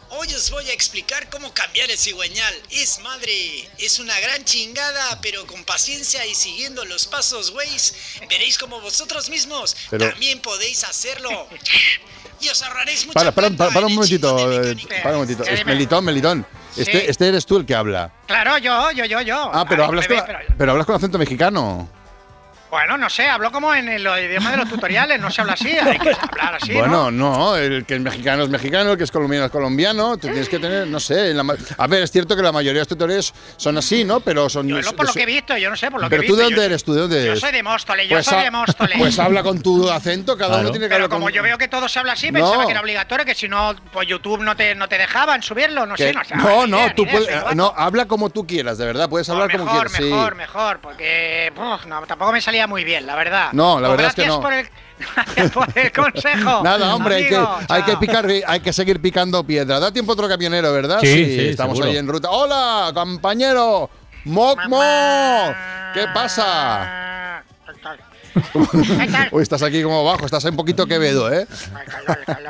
[0.10, 2.54] Hoy os voy a explicar cómo cambiar el cigüeñal.
[2.72, 7.94] Es madre, es una gran chingada, pero con paciencia y siguiendo los pasos, güeyes,
[8.30, 11.48] veréis como vosotros mismos Pero- también podéis hacerlo.
[12.40, 14.38] Y os ahorraréis mucha Para, para, para, para un momentito.
[14.64, 15.44] eh, Para un momentito.
[15.44, 15.66] Es.
[15.66, 16.46] Melitón, Melitón.
[16.78, 17.06] Este, Sí.
[17.10, 18.14] este eres tú el que habla.
[18.28, 19.50] Claro, yo, yo, yo, yo.
[19.54, 21.90] Ah, pero Ay, hablas, bebé, con, pero- pero hablas con acento mexicano.
[22.70, 25.70] Bueno, no sé, hablo como en el idioma de los tutoriales, no se habla así,
[25.70, 27.30] hay que hablar así, bueno, ¿no?
[27.30, 30.18] no, el que es mexicano es mexicano, el que es colombiano es colombiano.
[30.18, 31.34] Tú tienes que tener, no sé.
[31.34, 31.46] la
[31.78, 34.20] a ver, es cierto que la mayoría de los tutoriales son así, ¿no?
[34.20, 34.68] Pero son.
[34.68, 36.30] Yo lo- por lo que he visto, yo no sé, por lo pero que he
[36.30, 36.38] tú visto.
[36.38, 37.40] de dónde yo- eres, tú de dónde Yo eres.
[37.40, 38.98] soy de Móstoles, yo Pues soy ha- de Móstoles.
[38.98, 40.72] Pues habla con tu acento, cada uno Claro.
[40.72, 41.34] tiene que Pero hablar como con.
[41.34, 42.66] yo veo que todo se habla así, pensaba No.
[42.66, 45.96] que era obligatorio, que si no, pues YouTube no te, no te dejaban subirlo, no
[45.96, 46.36] que- sé, no sé.
[46.36, 49.50] no, no, idea, tú puedes, soy no, habla como tú quieras, de verdad, puedes hablar
[49.50, 50.38] como mejor, quieras, mejor, sí.
[50.38, 53.50] mejor, porque uf, no, tampoco me salía muy bien, la verdad.
[53.54, 54.42] No, la Pues verdad es que gracias no.
[54.42, 54.70] Por el,
[55.16, 56.64] gracias por el consejo.
[56.64, 59.80] Nada, hombre, hay que, hay que picar, hay que seguir picando piedra.
[59.80, 61.00] Da tiempo otro camionero, ¿verdad?
[61.02, 61.92] Sí, sí, estamos seguro.
[61.92, 62.30] ahí en ruta.
[62.32, 63.90] ¡Hola, compañero!
[64.26, 65.56] ¡Moc, moc!
[65.94, 67.44] ¿Qué pasa?
[69.32, 71.48] Uy, estás aquí como bajo, estás un poquito quevedo, ¿eh?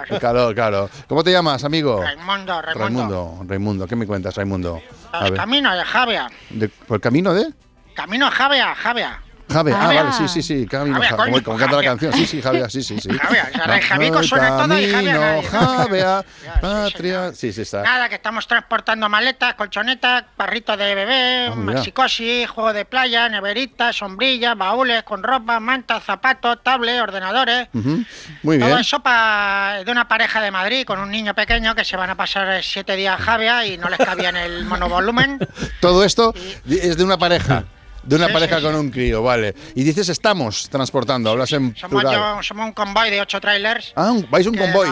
[0.10, 0.90] El calor, claro.
[1.08, 2.02] ¿Cómo te llamas, amigo?
[2.02, 2.74] Raimundo, Raimundo.
[2.84, 4.82] Raimundo, Raimundo, ¿qué me cuentas, Raimundo?
[5.22, 6.30] El camino de Javia.
[6.50, 7.48] ¿de- ¿por el camino de?
[7.94, 9.22] Camino a Javia, Javia.
[9.50, 10.04] Javier, ah, Javier.
[10.04, 11.92] vale, sí, sí, sí, camino, Javier, Ja- coño, como, como canta la Javier.
[11.92, 13.10] canción, sí, sí, Javier, sí, sí, sí.
[13.18, 15.44] Javier, Javico suena todo y Javier nadie.
[15.44, 16.26] Javier,
[16.62, 17.82] patria, sí, sí está.
[17.84, 21.74] Nada, que estamos transportando maletas, colchonetas, barritos de bebé, Ah, mira.
[21.76, 27.70] maxicosi, juego de playa, neveritas, sombrillas, baúles con ropa, mantas, zapatos, tablets, ordenadores.
[27.74, 28.80] Muy Todo bien.
[28.80, 32.16] eso pa- de una pareja de Madrid con un niño pequeño que se van a
[32.16, 35.40] pasar eh, siete días a Javia y no les cabía en el monovolumen.
[35.80, 36.34] Todo esto
[36.68, 37.64] es de una pareja.
[38.08, 39.54] De una Sí, pareja sí, con un crío, vale.
[39.76, 42.16] Y dices estamos transportando, hablas en Somos, plural.
[42.38, 43.92] yo- somos un convoy de ocho trailers.
[43.96, 44.88] Ah, un- vais un convoy.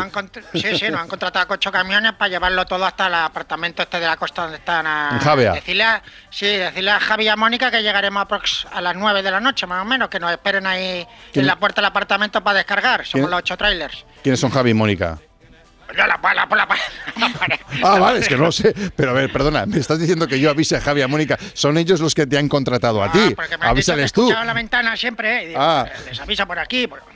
[0.54, 4.00] sí, sí, nos han contratado con ocho camiones para llevarlo todo hasta el apartamento este
[4.02, 4.86] de la costa donde están.
[4.86, 5.54] A, En Javea.
[5.54, 9.24] Decirle a, sí, decirle a Javi y a Mónica que llegaremos aprox a las 9
[9.24, 11.88] de la noche, más o menos, que nos esperen ahí ¿Quién- en la puerta del
[11.88, 13.06] apartamento para descargar.
[13.06, 14.06] Somos ¿Quién- los ocho trailers.
[14.24, 15.20] ¿Quiénes son Javi y Mónica?
[15.90, 16.68] Yo la, la, la, la,
[17.84, 18.74] Ah, vale, es que no lo sé.
[18.96, 21.38] Pero a ver, perdona, me estás diciendo que yo avise a Javi a Mónica.
[21.54, 23.20] Son ellos los que te han contratado a ti.
[23.38, 24.30] Ah, que Avísales tú.
[24.32, 25.56] la ventana siempre, ¿eh?
[25.58, 25.86] Ah.
[26.10, 26.88] Les avisa por aquí.
[26.88, 27.15] por-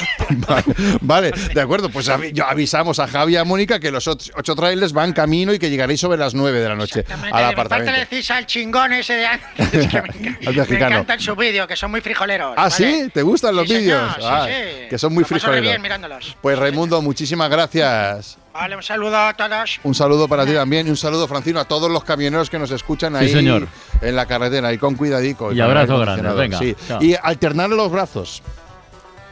[0.30, 0.64] Vale,
[1.00, 4.32] vale, de acuerdo, pues avi- yo avisamos a Javi y a Mónica que los ocho,
[4.36, 7.28] ocho trailers van camino y que llegaréis sobre las nueve de la noche al parte
[7.38, 7.92] le apartamento.
[8.00, 9.70] decís al chingón ese de antes.
[9.70, 10.08] que me,
[10.46, 10.86] Al me mexicano.
[10.96, 12.54] encantan sus vídeos, que son muy frijoleros.
[12.56, 12.74] Ah, ¿vale?
[13.04, 13.10] ¿sí?
[13.12, 14.12] ¿Te gustan los Sí, vídeos?
[14.16, 14.88] sí, Ah, sí.
[14.88, 15.68] Que son muy Lo paso re frijoleros.
[15.70, 16.36] bien mirándolos.
[16.40, 18.38] Pues Raimundo, muchísimas gracias.
[18.54, 19.80] Vale, un saludo a todos.
[19.82, 22.70] Un saludo para ti también y un saludo, Francino, a todos los camioneros que nos
[22.70, 23.66] escuchan Sí, ahí señor.
[24.00, 25.52] en la carretera y con cuidadico.
[25.52, 26.74] Y el abrazo grande, venga, Sí.
[27.00, 28.42] Y alternar los brazos.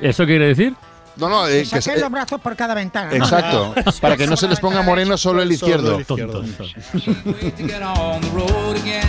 [0.00, 0.74] ¿Eso quiere decir?
[1.16, 3.10] No, no, eh, Que los brazos por cada ventana.
[3.10, 3.16] ¿no?
[3.16, 3.74] exacto.
[4.00, 5.96] para que no se les ponga moreno solo el izquierdo.
[5.96, 6.42] el izquierdo.
[6.42, 9.06] to get on the road again.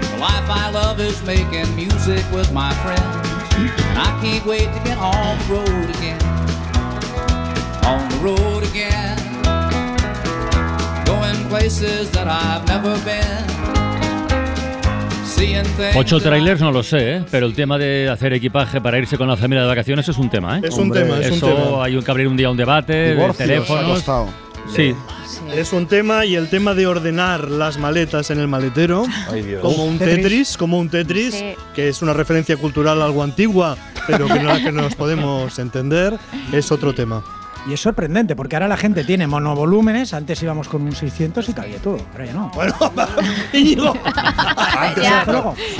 [0.00, 3.32] The life I love is making music with my friends.
[3.56, 6.22] And I can't wait to get on the road again.
[7.84, 9.18] On the road again.
[11.04, 13.51] Going places that I've never been.
[15.96, 17.24] Ocho trailers no lo sé, ¿eh?
[17.30, 20.30] pero el tema de hacer equipaje para irse con la familia de vacaciones es un
[20.30, 20.58] tema.
[20.58, 20.62] ¿eh?
[20.64, 21.84] Es un Hombre, tema, es un tema.
[21.84, 24.08] hay que abrir un día un debate de teléfonos.
[24.08, 24.26] ha.
[24.74, 24.94] Sí.
[25.52, 29.60] Es un tema y el tema de ordenar las maletas en el maletero, Dios.
[29.60, 30.56] como un Tetris.
[30.56, 31.54] Como un Tetris, Sí.
[31.74, 33.76] que es una referencia cultural algo antigua,
[34.06, 36.16] pero que no, que nos podemos entender,
[36.52, 37.22] es otro tema.
[37.68, 40.14] Y es sorprendente, porque ahora la gente tiene monovolúmenes.
[40.14, 41.98] Antes íbamos con un 600 y cabía todo.
[42.12, 42.50] Ahora ya no.
[42.54, 42.74] Bueno,
[43.52, 43.94] Íñigo,
[44.76, 45.24] Antes, Ya.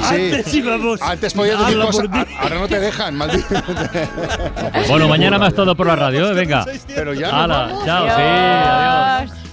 [0.09, 0.14] Sí.
[0.14, 1.03] antes íbamos.
[1.03, 2.07] Antes podías decir cosas,
[2.41, 3.47] ahora no te dejan, maldito.
[4.89, 6.35] Bueno, mañana más todo por la radio, ¿eh?
[6.35, 6.64] venga.
[6.87, 7.30] Pero ya.
[7.30, 9.52] Hala, chao, sí, adiós.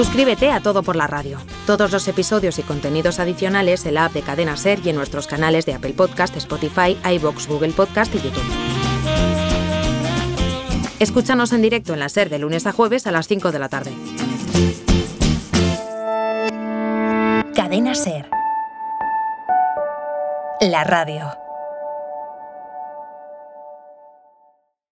[0.00, 1.36] Suscríbete a Todo por la Radio.
[1.66, 5.26] Todos los episodios y contenidos adicionales en la app de Cadena Ser y en nuestros
[5.26, 8.42] canales de Apple Podcast, Spotify, iBox, Google Podcast y YouTube.
[11.00, 13.68] Escúchanos en directo en la Ser de lunes a jueves a las 5 de la
[13.68, 13.92] tarde.
[17.54, 18.30] Cadena Ser.
[20.62, 21.30] La radio.